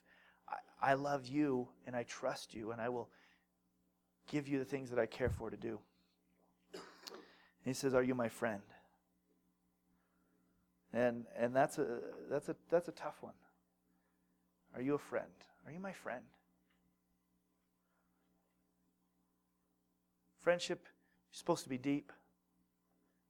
I, 0.51 0.91
I 0.91 0.95
love 0.95 1.27
you 1.27 1.69
and 1.87 1.95
I 1.95 2.05
trust 2.05 2.55
you 2.55 2.71
and 2.73 2.81
I 2.81 2.89
will 2.89 3.09
give 4.31 4.49
you 4.49 4.59
the 4.59 4.65
things 4.65 4.91
that 4.91 4.99
I 4.99 5.07
care 5.07 5.31
for 5.31 5.51
to 5.51 5.57
do. 5.57 5.79
he 7.65 7.73
says, 7.73 7.95
Are 7.95 8.03
you 8.03 8.15
my 8.15 8.29
friend? 8.29 8.63
And, 10.93 11.27
and 11.39 11.55
that's, 11.55 11.79
a, 11.79 12.01
that's, 12.31 12.49
a, 12.49 12.57
that's 12.71 12.89
a 12.89 12.93
tough 12.93 13.17
one. 13.21 13.35
Are 14.75 14.81
you 14.81 14.95
a 14.95 14.99
friend? 14.99 15.27
Are 15.67 15.73
you 15.73 15.81
my 15.81 15.93
friend? 15.93 16.23
Friendship 20.39 20.87
is 21.33 21.39
supposed 21.39 21.65
to 21.65 21.69
be 21.69 21.77
deep 21.77 22.13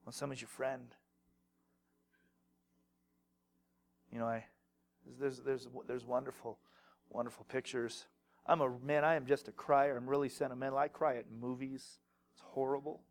when 0.05 0.13
someone's 0.13 0.41
your 0.41 0.49
friend. 0.49 0.95
You 4.13 4.21
know, 4.21 4.27
I 4.27 4.45
there's 5.19 5.41
there's 5.41 5.69
there's 5.87 6.05
wonderful, 6.05 6.59
wonderful 7.11 7.44
pictures. 7.49 8.07
I'm 8.47 8.61
a 8.61 8.71
man. 8.83 9.05
I 9.05 9.14
am 9.14 9.27
just 9.27 9.49
a 9.49 9.53
crier. 9.53 9.97
I'm 9.97 10.09
really 10.09 10.29
sentimental. 10.29 10.79
I 10.79 10.88
cry 10.88 11.16
at 11.16 11.27
movies. 11.31 11.99
It's 12.35 12.42
horrible. 12.44 13.03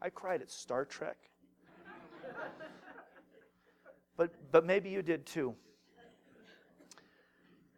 I 0.00 0.08
cried 0.08 0.40
at 0.40 0.50
Star 0.50 0.84
Trek. 0.84 1.18
but 4.16 4.34
but 4.50 4.64
maybe 4.64 4.90
you 4.90 5.02
did 5.02 5.26
too. 5.26 5.54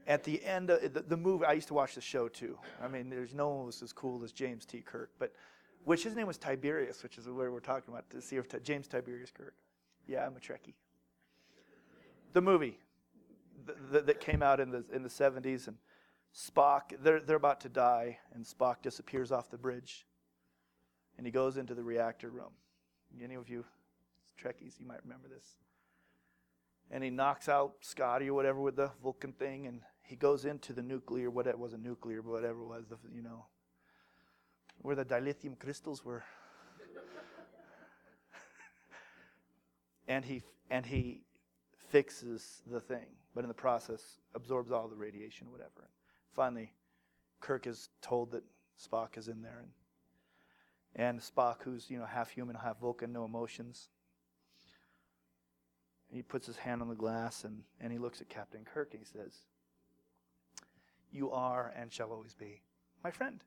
At 0.06 0.24
the 0.24 0.44
end 0.44 0.70
of 0.70 0.94
the, 0.94 1.00
the 1.00 1.16
movie, 1.16 1.44
I 1.44 1.52
used 1.52 1.68
to 1.68 1.74
watch 1.74 1.94
the 1.94 2.00
show 2.00 2.28
too. 2.28 2.58
I 2.82 2.88
mean, 2.88 3.08
there's 3.08 3.34
no 3.34 3.48
one 3.48 3.66
was 3.66 3.82
as 3.82 3.92
cool 3.92 4.22
as 4.24 4.32
James 4.32 4.66
T. 4.66 4.80
Kirk, 4.80 5.10
but 5.18 5.32
which 5.84 6.04
his 6.04 6.14
name 6.14 6.26
was 6.26 6.38
Tiberius, 6.38 7.02
which 7.02 7.18
is 7.18 7.28
where 7.28 7.50
we're 7.50 7.60
talking 7.60 7.92
about 7.92 8.08
to 8.10 8.20
see 8.20 8.36
if 8.36 8.46
James 8.62 8.88
Tiberius 8.88 9.30
Kirk. 9.30 9.54
Yeah, 10.06 10.26
I'm 10.26 10.36
a 10.36 10.40
Trekkie. 10.40 10.74
The 12.32 12.40
movie 12.40 12.78
th- 13.66 13.78
th- 13.90 14.04
that 14.04 14.20
came 14.20 14.42
out 14.42 14.60
in 14.60 14.70
the 14.70 14.84
in 14.92 15.02
the 15.02 15.08
70s, 15.08 15.68
and 15.68 15.76
Spock, 16.34 16.92
they're 17.02 17.20
they're 17.20 17.36
about 17.36 17.60
to 17.60 17.68
die, 17.68 18.18
and 18.34 18.44
Spock 18.44 18.82
disappears 18.82 19.32
off 19.32 19.50
the 19.50 19.58
bridge, 19.58 20.06
and 21.16 21.26
he 21.26 21.30
goes 21.30 21.56
into 21.56 21.74
the 21.74 21.82
reactor 21.82 22.30
room. 22.30 22.52
Any 23.22 23.34
of 23.34 23.48
you 23.48 23.64
Trekkies, 24.42 24.80
you 24.80 24.86
might 24.86 25.02
remember 25.02 25.28
this. 25.28 25.56
And 26.90 27.02
he 27.02 27.10
knocks 27.10 27.48
out 27.48 27.74
Scotty 27.80 28.28
or 28.28 28.34
whatever 28.34 28.60
with 28.60 28.76
the 28.76 28.90
Vulcan 29.02 29.32
thing, 29.32 29.66
and 29.66 29.80
he 30.02 30.16
goes 30.16 30.44
into 30.44 30.72
the 30.72 30.82
nuclear, 30.82 31.30
what 31.30 31.46
it 31.46 31.58
wasn't 31.58 31.82
nuclear, 31.82 32.22
but 32.22 32.32
whatever 32.32 32.60
it 32.60 32.66
was, 32.66 32.84
the, 32.88 32.98
you 33.14 33.22
know, 33.22 33.46
where 34.78 34.96
the 34.96 35.04
dilithium 35.04 35.58
crystals 35.58 36.04
were. 36.04 36.24
and 40.08 40.24
he 40.24 40.42
and 40.70 40.84
he 40.84 41.22
fixes 41.90 42.62
the 42.66 42.80
thing, 42.80 43.06
but 43.34 43.44
in 43.44 43.48
the 43.48 43.54
process 43.54 44.18
absorbs 44.34 44.70
all 44.70 44.88
the 44.88 44.96
radiation, 44.96 45.50
whatever. 45.50 45.88
Finally, 46.34 46.72
Kirk 47.40 47.66
is 47.66 47.88
told 48.00 48.32
that 48.32 48.42
Spock 48.78 49.16
is 49.16 49.28
in 49.28 49.42
there, 49.42 49.60
and 49.60 49.70
and 50.94 51.20
Spock, 51.20 51.62
who's 51.62 51.90
you 51.90 51.98
know 51.98 52.06
half 52.06 52.30
human, 52.30 52.56
half 52.56 52.80
Vulcan, 52.80 53.12
no 53.12 53.24
emotions. 53.24 53.88
He 56.12 56.22
puts 56.22 56.46
his 56.46 56.58
hand 56.58 56.82
on 56.82 56.88
the 56.88 56.94
glass 56.94 57.44
and, 57.44 57.62
and 57.80 57.90
he 57.90 57.98
looks 57.98 58.20
at 58.20 58.28
Captain 58.28 58.64
Kirk 58.64 58.90
and 58.92 59.00
he 59.00 59.06
says, 59.06 59.46
You 61.10 61.30
are 61.30 61.72
and 61.74 61.90
shall 61.90 62.12
always 62.12 62.34
be 62.34 62.60
my 63.02 63.10
friend. 63.10 63.42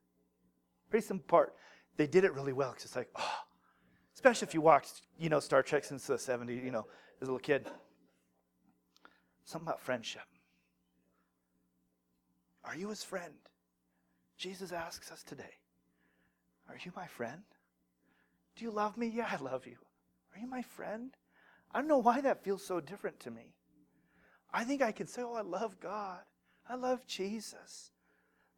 Pretty 0.89 1.05
simple 1.05 1.27
part. 1.27 1.53
They 1.95 2.07
did 2.07 2.23
it 2.23 2.33
really 2.33 2.53
well 2.53 2.71
because 2.71 2.85
it's 2.85 2.95
like, 2.95 3.09
oh, 3.15 3.39
especially 4.15 4.47
if 4.47 4.55
you 4.55 4.61
watched, 4.61 5.03
you 5.19 5.29
know, 5.29 5.39
Star 5.39 5.61
Trek 5.61 5.83
since 5.83 6.07
the 6.07 6.15
70s, 6.15 6.63
you 6.63 6.71
know, 6.71 6.87
as 7.21 7.27
a 7.27 7.31
little 7.31 7.39
kid. 7.39 7.67
Something 9.45 9.67
about 9.67 9.79
friendship. 9.79 10.23
Are 12.63 12.75
you 12.75 12.89
his 12.89 13.03
friend? 13.03 13.33
Jesus 14.37 14.71
asks 14.71 15.11
us 15.11 15.23
today, 15.23 15.59
Are 16.67 16.77
you 16.83 16.91
my 16.95 17.05
friend? 17.05 17.43
Do 18.55 18.65
you 18.65 18.71
love 18.71 18.97
me? 18.97 19.07
Yeah, 19.07 19.29
I 19.31 19.37
love 19.37 19.67
you. 19.67 19.77
Are 20.33 20.39
you 20.39 20.47
my 20.47 20.63
friend? 20.63 21.11
I 21.71 21.79
don't 21.79 21.87
know 21.87 21.99
why 21.99 22.21
that 22.21 22.43
feels 22.43 22.65
so 22.65 22.79
different 22.79 23.19
to 23.21 23.31
me. 23.31 23.53
I 24.51 24.63
think 24.63 24.81
I 24.81 24.91
can 24.91 25.07
say, 25.07 25.21
Oh, 25.21 25.35
I 25.35 25.41
love 25.41 25.79
God. 25.79 26.21
I 26.67 26.75
love 26.75 27.05
Jesus. 27.05 27.91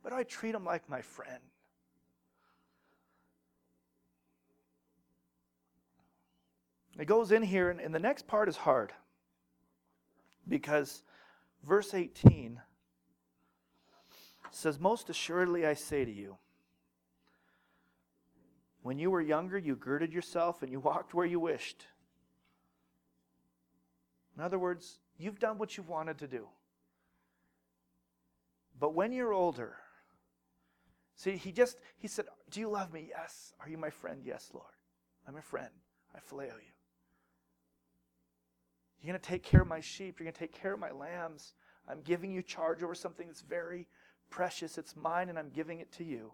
But 0.01 0.13
I 0.13 0.23
treat 0.23 0.55
him 0.55 0.63
like 0.63 0.89
my 0.89 1.01
friend. 1.01 1.43
It 6.97 7.05
goes 7.05 7.31
in 7.31 7.43
here, 7.43 7.69
and, 7.69 7.79
and 7.81 7.93
the 7.93 7.99
next 7.99 8.25
part 8.25 8.47
is 8.47 8.55
hard 8.55 8.93
because 10.47 11.03
verse 11.63 11.93
18 11.93 12.61
says, 14.51 14.79
Most 14.79 15.09
assuredly 15.09 15.65
I 15.65 15.73
say 15.73 16.05
to 16.05 16.11
you, 16.11 16.37
when 18.81 18.99
you 18.99 19.11
were 19.11 19.21
younger, 19.21 19.57
you 19.57 19.75
girded 19.75 20.13
yourself 20.13 20.63
and 20.63 20.71
you 20.71 20.79
walked 20.79 21.13
where 21.13 21.25
you 21.25 21.39
wished. 21.39 21.85
In 24.37 24.43
other 24.43 24.59
words, 24.59 24.99
you've 25.17 25.39
done 25.39 25.57
what 25.57 25.75
you've 25.75 25.89
wanted 25.89 26.19
to 26.19 26.27
do. 26.27 26.47
But 28.79 28.93
when 28.93 29.11
you're 29.11 29.33
older, 29.33 29.75
see, 31.15 31.35
he 31.35 31.51
just, 31.51 31.79
he 31.97 32.07
said, 32.07 32.25
Do 32.51 32.59
you 32.59 32.69
love 32.69 32.93
me? 32.93 33.07
Yes. 33.09 33.53
Are 33.59 33.69
you 33.69 33.77
my 33.77 33.89
friend? 33.89 34.21
Yes, 34.23 34.51
Lord. 34.53 34.65
I'm 35.27 35.35
a 35.35 35.41
friend. 35.41 35.69
I 36.15 36.19
phileo 36.19 36.45
you. 36.45 36.76
You're 39.01 39.11
going 39.11 39.21
to 39.21 39.27
take 39.27 39.43
care 39.43 39.61
of 39.61 39.67
my 39.67 39.79
sheep. 39.79 40.19
You're 40.19 40.25
going 40.25 40.33
to 40.33 40.39
take 40.39 40.53
care 40.53 40.73
of 40.73 40.79
my 40.79 40.91
lambs. 40.91 41.53
I'm 41.89 42.01
giving 42.01 42.31
you 42.31 42.41
charge 42.41 42.83
over 42.83 42.95
something 42.95 43.27
that's 43.27 43.41
very 43.41 43.87
precious. 44.29 44.77
It's 44.77 44.95
mine, 44.95 45.29
and 45.29 45.37
I'm 45.37 45.49
giving 45.49 45.79
it 45.79 45.91
to 45.93 46.03
you. 46.03 46.33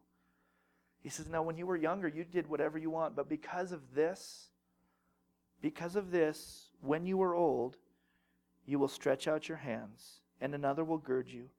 He 1.02 1.10
says, 1.10 1.28
Now, 1.28 1.43
when 1.43 1.58
you 1.58 1.67
were 1.67 1.76
younger, 1.76 2.08
you 2.08 2.23
did 2.23 2.47
whatever 2.47 2.78
you 2.78 2.89
want, 2.89 3.15
but 3.15 3.30
because 3.30 3.71
of 3.71 3.93
this, 3.93 4.47
because 5.62 5.95
of 5.95 6.12
this, 6.12 6.69
when 6.82 7.06
you 7.06 7.17
were 7.17 7.36
old, 7.36 7.78
you 8.65 8.80
will 8.80 8.88
stretch 8.88 9.28
out 9.28 9.49
your 9.49 9.58
hands, 9.58 10.21
and 10.39 10.56
another 10.56 10.84
will 10.84 10.97
gird 10.97 11.30
you 11.30 11.49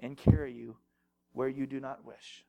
and 0.00 0.16
carry 0.16 0.52
you 0.52 0.76
where 1.32 1.48
you 1.48 1.66
do 1.66 1.80
not 1.80 2.04
wish. 2.04 2.44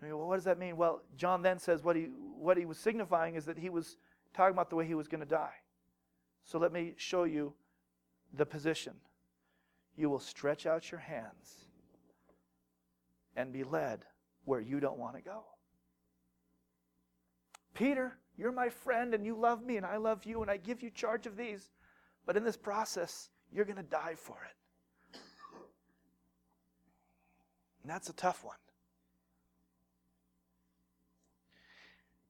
I 0.00 0.04
mean, 0.04 0.16
well, 0.16 0.28
what 0.28 0.36
does 0.36 0.44
that 0.44 0.58
mean? 0.58 0.76
Well, 0.76 1.02
John 1.16 1.42
then 1.42 1.58
says 1.58 1.82
what 1.82 1.96
he, 1.96 2.08
what 2.38 2.56
he 2.56 2.66
was 2.66 2.78
signifying 2.78 3.34
is 3.34 3.44
that 3.46 3.58
he 3.58 3.70
was 3.70 3.96
talking 4.32 4.52
about 4.52 4.70
the 4.70 4.76
way 4.76 4.86
he 4.86 4.94
was 4.94 5.08
going 5.08 5.20
to 5.20 5.26
die. 5.26 5.54
So 6.48 6.58
let 6.58 6.72
me 6.72 6.94
show 6.96 7.24
you 7.24 7.52
the 8.32 8.46
position. 8.46 8.94
You 9.98 10.08
will 10.08 10.18
stretch 10.18 10.64
out 10.64 10.90
your 10.90 10.98
hands 10.98 11.66
and 13.36 13.52
be 13.52 13.64
led 13.64 14.06
where 14.46 14.62
you 14.62 14.80
don't 14.80 14.96
want 14.96 15.16
to 15.16 15.20
go. 15.20 15.44
Peter, 17.74 18.16
You're 18.38 18.50
my 18.50 18.70
friend 18.70 19.12
and 19.12 19.26
you 19.26 19.36
love 19.36 19.62
me 19.62 19.76
and 19.76 19.84
I 19.84 19.98
love 19.98 20.24
you 20.24 20.40
and 20.40 20.50
I 20.50 20.56
give 20.56 20.82
you 20.82 20.88
charge 20.88 21.26
of 21.26 21.36
these. 21.36 21.68
But 22.24 22.38
in 22.38 22.44
this 22.44 22.56
process, 22.56 23.28
you're 23.52 23.66
going 23.66 23.76
to 23.76 23.82
die 23.82 24.14
for 24.16 24.38
it. 24.48 25.20
And 27.82 27.90
that's 27.90 28.08
a 28.08 28.14
tough 28.14 28.42
one. 28.42 28.56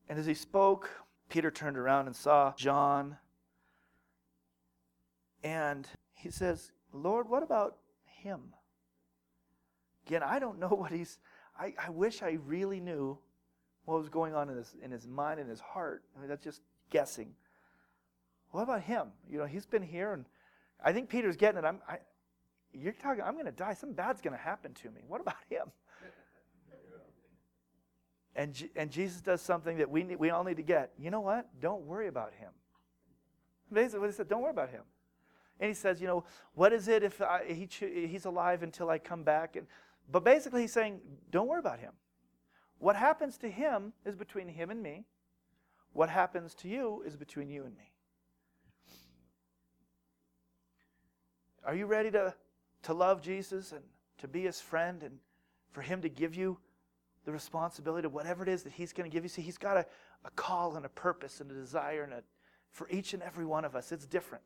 And 0.09 0.19
as 0.19 0.27
he 0.27 0.35
spoke, 0.35 0.91
Peter 1.29 1.53
turned 1.53 1.77
around 1.77 2.07
and 2.07 2.17
saw 2.17 2.53
John. 2.57 3.19
And 5.49 5.89
he 6.13 6.31
says, 6.31 6.73
Lord, 6.93 7.27
what 7.27 7.43
about 7.43 7.77
him? 8.05 8.53
Again, 10.07 10.23
I 10.23 10.39
don't 10.39 10.59
know 10.59 10.69
what 10.69 10.93
he's. 10.93 11.19
I, 11.59 11.75
I 11.83 11.89
wish 11.89 12.23
I 12.23 12.39
really 12.45 12.81
knew 12.81 13.19
what 13.87 13.99
was 13.99 14.11
going 14.11 14.35
on 14.35 14.51
in 14.51 14.59
his, 14.59 14.75
in 14.83 14.91
his 14.91 15.07
mind 15.07 15.41
and 15.41 15.49
his 15.49 15.61
heart. 15.61 16.05
I 16.15 16.21
mean, 16.21 16.29
that's 16.29 16.45
just 16.45 16.61
guessing. 16.91 17.31
What 18.51 18.63
about 18.63 18.83
him? 18.83 19.09
You 19.29 19.39
know, 19.39 19.47
he's 19.47 19.65
been 19.65 19.83
here, 19.83 20.13
and 20.13 20.27
I 20.85 20.93
think 20.93 21.09
Peter's 21.09 21.37
getting 21.37 21.59
it. 21.59 21.65
I'm, 21.65 21.81
I, 21.89 21.97
you're 22.75 22.93
talking, 22.93 23.23
I'm 23.23 23.33
going 23.33 23.47
to 23.47 23.53
die. 23.53 23.73
Something 23.73 23.97
bad's 23.97 24.21
going 24.21 24.37
to 24.37 24.43
happen 24.43 24.75
to 24.75 24.91
me. 24.91 25.01
What 25.09 25.21
about 25.21 25.37
him? 25.49 25.67
And, 28.37 28.69
and 28.77 28.89
Jesus 28.89 29.21
does 29.21 29.43
something 29.43 29.79
that 29.79 29.91
we, 29.91 30.05
need, 30.05 30.21
we 30.21 30.31
all 30.31 30.45
need 30.45 30.59
to 30.59 30.63
get. 30.63 30.93
You 30.97 31.11
know 31.11 31.23
what? 31.23 31.49
Don't 31.61 31.83
worry 31.83 32.07
about 32.07 32.33
him. 32.35 32.51
Basically, 33.73 33.99
what 33.99 34.11
he 34.11 34.13
said, 34.13 34.29
don't 34.29 34.43
worry 34.43 34.53
about 34.53 34.71
him. 34.71 34.83
And 35.61 35.69
he 35.69 35.75
says, 35.75 36.01
you 36.01 36.07
know, 36.07 36.25
what 36.55 36.73
is 36.73 36.89
it 36.89 37.03
if 37.03 37.21
I, 37.21 37.45
he, 37.47 37.69
he's 38.07 38.25
alive 38.25 38.63
until 38.63 38.91
I 38.91 38.99
come 38.99 39.23
back? 39.23 39.57
And, 39.57 39.67
but 40.11 40.25
basically, 40.25 40.63
he's 40.63 40.73
saying, 40.73 41.01
don't 41.31 41.49
worry 41.49 41.59
about 41.59 41.81
him. 41.81 41.93
What 42.79 42.97
happens 42.97 43.37
to 43.39 43.49
him 43.51 43.93
is 44.05 44.15
between 44.15 44.49
him 44.49 44.71
and 44.71 44.83
me. 44.83 45.05
What 45.93 46.09
happens 46.09 46.55
to 46.57 46.69
you 46.69 47.03
is 47.05 47.17
between 47.17 47.51
you 47.51 47.65
and 47.65 47.77
me. 47.77 47.91
Are 51.65 51.75
you 51.75 51.87
ready 51.87 52.11
to, 52.13 52.35
to 52.85 52.95
love 52.95 53.21
Jesus 53.21 53.73
and 53.73 53.83
to 54.19 54.29
be 54.29 54.43
his 54.43 54.61
friend 54.61 55.03
and 55.03 55.19
for 55.73 55.83
him 55.83 56.01
to 56.03 56.09
give 56.09 56.35
you 56.35 56.59
the 57.29 57.33
responsibility 57.33 58.03
to 58.03 58.09
whatever 58.09 58.43
it 58.43 58.49
is 58.49 58.63
that 58.63 58.73
He's 58.73 58.95
going 58.95 59.09
to 59.09 59.15
give 59.15 59.23
you. 59.23 59.29
See, 59.29 59.43
He's 59.43 59.59
got 59.59 59.77
a, 59.77 59.85
a 60.25 60.31
call 60.31 60.77
and 60.77 60.87
a 60.87 60.89
purpose 60.89 61.43
and 61.43 61.51
a 61.51 61.55
desire 61.55 62.03
and 62.03 62.15
a, 62.15 62.23
for 62.71 62.89
each 62.89 63.13
and 63.13 63.23
every 63.23 63.45
one 63.45 63.67
of 63.67 63.77
us. 63.77 63.93
It's 63.93 64.07
different. 64.07 64.45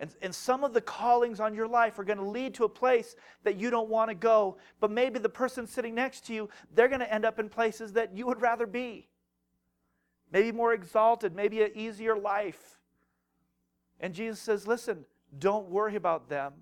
And, 0.00 0.10
and 0.22 0.34
some 0.34 0.64
of 0.64 0.72
the 0.72 0.80
callings 0.80 1.40
on 1.40 1.54
your 1.54 1.68
life 1.68 1.98
are 1.98 2.04
going 2.04 2.18
to 2.18 2.24
lead 2.24 2.54
to 2.54 2.64
a 2.64 2.68
place 2.68 3.16
that 3.44 3.56
you 3.56 3.68
don't 3.68 3.90
want 3.90 4.08
to 4.08 4.14
go. 4.14 4.56
But 4.80 4.90
maybe 4.90 5.18
the 5.18 5.28
person 5.28 5.66
sitting 5.66 5.94
next 5.94 6.24
to 6.26 6.34
you, 6.34 6.48
they're 6.74 6.88
going 6.88 7.00
to 7.00 7.12
end 7.12 7.26
up 7.26 7.38
in 7.38 7.50
places 7.50 7.92
that 7.92 8.16
you 8.16 8.26
would 8.26 8.40
rather 8.40 8.66
be. 8.66 9.08
Maybe 10.32 10.52
more 10.52 10.72
exalted, 10.72 11.36
maybe 11.36 11.62
an 11.62 11.72
easier 11.74 12.16
life. 12.16 12.78
And 14.00 14.14
Jesus 14.14 14.40
says, 14.40 14.66
Listen, 14.66 15.04
don't 15.38 15.68
worry 15.68 15.96
about 15.96 16.30
them. 16.30 16.54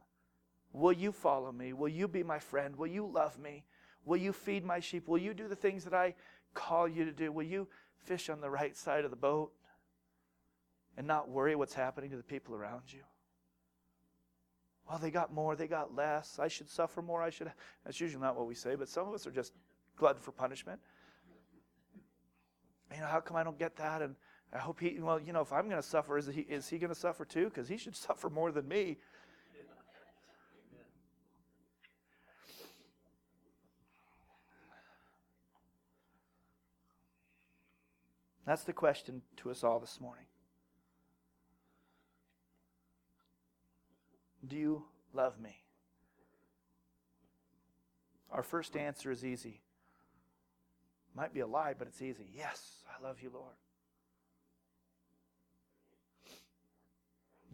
Will 0.73 0.93
you 0.93 1.13
follow 1.13 1.53
me? 1.53 1.73
Will 1.73 1.89
you 1.89 2.09
be 2.09 2.25
my 2.25 2.41
friend? 2.41 2.75
Will 2.75 2.89
you 2.89 3.07
love 3.07 3.39
me? 3.39 3.63
Will 4.05 4.17
you 4.17 4.33
feed 4.33 4.65
my 4.65 4.81
sheep? 4.81 5.07
Will 5.07 5.19
you 5.19 5.33
do 5.33 5.47
the 5.47 5.57
things 5.57 5.85
that 5.85 5.95
I 5.95 6.15
call 6.55 6.89
you 6.89 7.05
to 7.05 7.13
do? 7.13 7.31
Will 7.31 7.45
you 7.45 7.69
fish 8.05 8.29
on 8.29 8.41
the 8.41 8.51
right 8.51 8.77
side 8.77 9.05
of 9.05 9.11
the 9.11 9.17
boat 9.17 9.53
and 10.97 11.07
not 11.07 11.29
worry 11.29 11.55
what's 11.55 11.75
happening 11.75 12.11
to 12.11 12.17
the 12.17 12.23
people 12.23 12.55
around 12.55 12.93
you? 12.93 13.01
Well, 14.89 14.99
they 14.99 15.11
got 15.11 15.33
more, 15.33 15.55
they 15.55 15.67
got 15.67 15.95
less. 15.95 16.39
I 16.39 16.49
should 16.49 16.71
suffer 16.71 17.03
more. 17.03 17.23
I 17.23 17.29
should. 17.29 17.53
That's 17.85 18.01
usually 18.01 18.23
not 18.23 18.37
what 18.37 18.47
we 18.47 18.55
say, 18.55 18.75
but 18.75 18.89
some 18.89 19.07
of 19.07 19.15
us 19.15 19.27
are 19.27 19.31
just 19.31 19.53
glutton 19.97 20.23
for 20.23 20.33
punishment. 20.33 20.81
You 22.95 23.01
know, 23.01 23.07
how 23.07 23.21
come 23.21 23.37
I 23.37 23.45
don't 23.45 23.59
get 23.59 23.77
that? 23.77 24.01
And 24.01 24.17
I 24.51 24.59
hope 24.59 24.81
he, 24.81 24.99
well, 24.99 25.21
you 25.21 25.35
know, 25.35 25.43
if 25.43 25.53
I'm 25.53 25.69
going 25.69 25.81
to 25.83 25.87
suffer, 25.87 26.17
is 26.17 26.27
he, 26.27 26.41
is 26.41 26.69
he 26.69 26.79
going 26.79 26.93
to 26.93 26.99
suffer 26.99 27.27
too? 27.27 27.45
Because 27.45 27.69
he 27.69 27.77
should 27.77 27.97
suffer 27.97 28.31
more 28.31 28.51
than 28.51 28.67
me. 28.67 28.97
That's 38.47 38.65
the 38.65 38.73
question 38.73 39.21
to 39.37 39.51
us 39.51 39.63
all 39.63 39.79
this 39.79 40.01
morning. 40.01 40.25
Do 44.47 44.57
you 44.57 44.85
love 45.13 45.39
me? 45.41 45.57
Our 48.31 48.43
first 48.43 48.77
answer 48.77 49.11
is 49.11 49.25
easy. 49.25 49.61
Might 51.15 51.33
be 51.35 51.41
a 51.41 51.47
lie, 51.47 51.75
but 51.77 51.89
it's 51.89 52.03
easy. 52.03 52.29
Yes, 52.37 52.85
I 52.89 53.03
love 53.03 53.21
you, 53.23 53.31
Lord. 53.33 53.55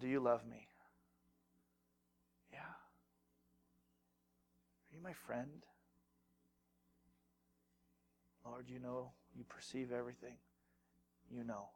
Do 0.00 0.08
you 0.08 0.20
love 0.20 0.44
me? 0.46 0.66
Yeah. 2.52 2.58
Are 2.58 2.74
you 4.92 5.00
my 5.02 5.12
friend? 5.12 5.62
Lord, 8.44 8.66
you 8.68 8.80
know, 8.80 9.12
you 9.34 9.44
perceive 9.44 9.92
everything 9.92 10.34
you 11.30 11.44
know. 11.44 11.68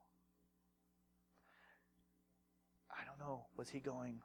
I 2.91 3.05
don't 3.05 3.19
know. 3.19 3.47
Was 3.57 3.69
he 3.69 3.81
going, 3.81 4.21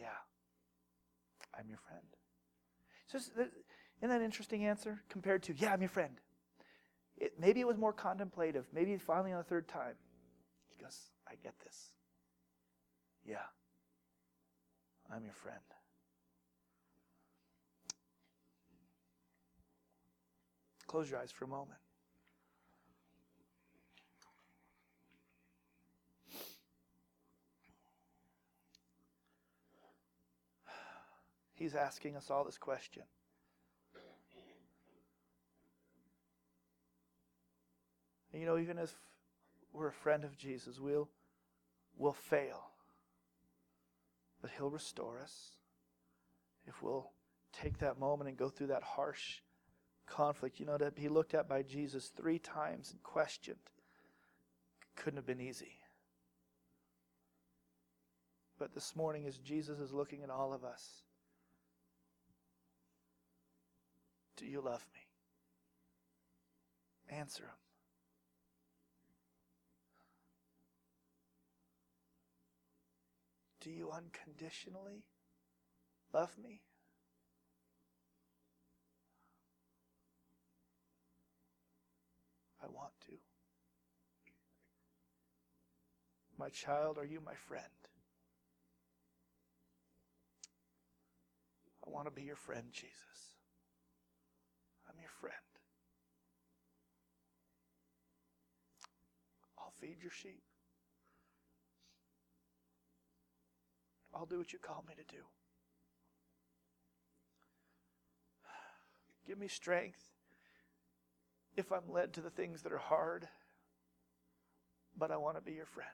Yeah, 0.00 0.06
I'm 1.58 1.68
your 1.68 1.78
friend? 1.78 2.02
So, 3.06 3.18
isn't 3.18 3.50
that 4.00 4.10
an 4.10 4.22
interesting 4.22 4.64
answer 4.64 5.02
compared 5.10 5.42
to, 5.44 5.54
Yeah, 5.54 5.74
I'm 5.74 5.82
your 5.82 5.90
friend? 5.90 6.14
It, 7.18 7.34
maybe 7.38 7.60
it 7.60 7.66
was 7.66 7.76
more 7.76 7.92
contemplative. 7.92 8.66
Maybe 8.72 8.96
finally 8.96 9.32
on 9.32 9.38
the 9.38 9.44
third 9.44 9.68
time, 9.68 9.94
he 10.74 10.82
goes, 10.82 11.10
I 11.28 11.32
get 11.42 11.52
this. 11.62 11.90
Yeah, 13.26 13.36
I'm 15.14 15.24
your 15.24 15.34
friend. 15.34 15.58
Close 20.86 21.10
your 21.10 21.20
eyes 21.20 21.30
for 21.30 21.44
a 21.44 21.48
moment. 21.48 21.79
He's 31.60 31.74
asking 31.74 32.16
us 32.16 32.30
all 32.30 32.42
this 32.42 32.56
question. 32.56 33.02
And 38.32 38.40
you 38.40 38.48
know, 38.48 38.56
even 38.56 38.78
if 38.78 38.94
we're 39.70 39.88
a 39.88 39.92
friend 39.92 40.24
of 40.24 40.38
Jesus, 40.38 40.80
we'll, 40.80 41.10
we'll 41.98 42.14
fail. 42.14 42.70
But 44.40 44.52
He'll 44.56 44.70
restore 44.70 45.20
us 45.22 45.50
if 46.66 46.82
we'll 46.82 47.10
take 47.52 47.76
that 47.80 48.00
moment 48.00 48.30
and 48.30 48.38
go 48.38 48.48
through 48.48 48.68
that 48.68 48.82
harsh 48.82 49.40
conflict. 50.06 50.60
You 50.60 50.66
know, 50.66 50.78
to 50.78 50.90
be 50.90 51.10
looked 51.10 51.34
at 51.34 51.46
by 51.46 51.60
Jesus 51.62 52.10
three 52.16 52.38
times 52.38 52.90
and 52.90 53.02
questioned 53.02 53.58
couldn't 54.96 55.18
have 55.18 55.26
been 55.26 55.42
easy. 55.42 55.76
But 58.58 58.72
this 58.74 58.96
morning, 58.96 59.26
as 59.26 59.36
Jesus 59.36 59.78
is 59.78 59.92
looking 59.92 60.22
at 60.22 60.30
all 60.30 60.54
of 60.54 60.64
us, 60.64 61.02
Do 64.40 64.46
you 64.46 64.62
love 64.62 64.82
me? 64.94 65.00
Answer 67.14 67.42
him. 67.42 67.50
Do 73.60 73.70
you 73.70 73.90
unconditionally 73.90 75.04
love 76.14 76.30
me? 76.42 76.62
I 82.62 82.66
want 82.68 82.92
to. 83.08 83.12
My 86.38 86.48
child, 86.48 86.96
are 86.96 87.04
you 87.04 87.20
my 87.22 87.34
friend? 87.34 87.66
I 91.86 91.90
want 91.90 92.06
to 92.06 92.10
be 92.10 92.22
your 92.22 92.36
friend, 92.36 92.64
Jesus 92.72 93.00
friend. 95.20 95.34
I'll 99.58 99.69
feed 99.80 99.96
your 100.02 100.10
sheep. 100.10 100.42
I'll 104.14 104.26
do 104.26 104.38
what 104.38 104.52
you 104.52 104.58
call 104.58 104.84
me 104.86 104.94
to 104.94 105.14
do. 105.14 105.22
Give 109.26 109.38
me 109.38 109.48
strength 109.48 110.10
if 111.56 111.70
I'm 111.70 111.88
led 111.88 112.12
to 112.14 112.20
the 112.20 112.30
things 112.30 112.62
that 112.62 112.72
are 112.72 112.78
hard, 112.78 113.28
but 114.96 115.10
I 115.10 115.16
want 115.16 115.36
to 115.36 115.42
be 115.42 115.52
your 115.52 115.66
friend. 115.66 115.88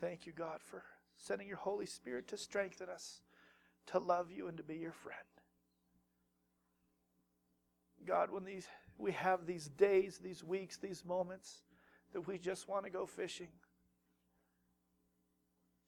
Thank 0.00 0.26
you, 0.26 0.32
God, 0.32 0.58
for 0.62 0.82
sending 1.16 1.48
your 1.48 1.56
Holy 1.56 1.86
Spirit 1.86 2.28
to 2.28 2.36
strengthen 2.36 2.88
us, 2.90 3.22
to 3.86 3.98
love 3.98 4.30
you, 4.30 4.48
and 4.48 4.56
to 4.58 4.62
be 4.62 4.76
your 4.76 4.92
friend. 4.92 5.18
God, 8.06 8.30
when 8.30 8.44
these 8.44 8.66
we 8.98 9.12
have 9.12 9.46
these 9.46 9.68
days, 9.68 10.18
these 10.22 10.44
weeks, 10.44 10.76
these 10.76 11.04
moments 11.04 11.62
that 12.12 12.26
we 12.26 12.38
just 12.38 12.68
want 12.68 12.84
to 12.84 12.90
go 12.90 13.06
fishing, 13.06 13.48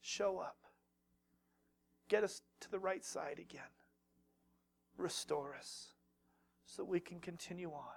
show 0.00 0.38
up. 0.38 0.56
Get 2.08 2.24
us 2.24 2.42
to 2.60 2.70
the 2.70 2.78
right 2.78 3.04
side 3.04 3.38
again. 3.38 3.62
Restore 4.96 5.54
us 5.58 5.88
so 6.64 6.84
we 6.84 7.00
can 7.00 7.20
continue 7.20 7.70
on 7.70 7.96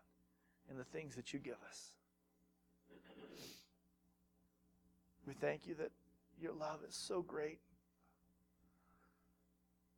in 0.69 0.77
the 0.77 0.83
things 0.83 1.15
that 1.15 1.33
you 1.33 1.39
give 1.39 1.57
us. 1.67 1.93
We 5.27 5.33
thank 5.33 5.67
you 5.67 5.75
that 5.75 5.91
your 6.41 6.53
love 6.53 6.79
is 6.87 6.95
so 6.95 7.21
great. 7.21 7.59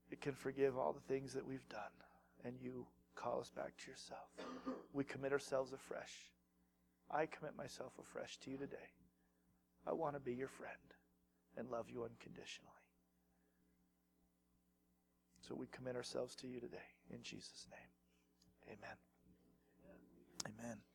It 0.10 0.20
can 0.20 0.34
forgive 0.34 0.78
all 0.78 0.92
the 0.92 1.14
things 1.14 1.34
that 1.34 1.48
we've 1.48 1.68
done, 1.70 1.82
and 2.44 2.56
you 2.62 2.86
call 3.16 3.40
us 3.40 3.50
back 3.50 3.78
to 3.78 3.92
yourself. 3.92 4.30
We 4.94 5.04
commit 5.04 5.32
ourselves 5.32 5.74
afresh. 5.74 6.14
I 7.10 7.26
commit 7.26 7.58
myself 7.58 7.94
afresh 8.00 8.38
to 8.40 8.52
you 8.52 8.58
today. 8.58 8.90
I 9.86 9.94
want 9.94 10.16
to 10.16 10.20
be 10.20 10.34
your 10.34 10.48
friend 10.48 10.72
and 11.58 11.70
love 11.70 11.90
you 11.90 12.04
unconditionally. 12.04 12.72
So 15.48 15.56
we 15.56 15.68
commit 15.68 15.96
ourselves 15.96 16.36
to 16.36 16.48
you 16.48 16.60
today. 16.60 16.78
In 17.10 17.24
Jesus' 17.24 17.68
name, 17.70 18.78
amen. 18.78 18.98
Amen. 20.46 20.91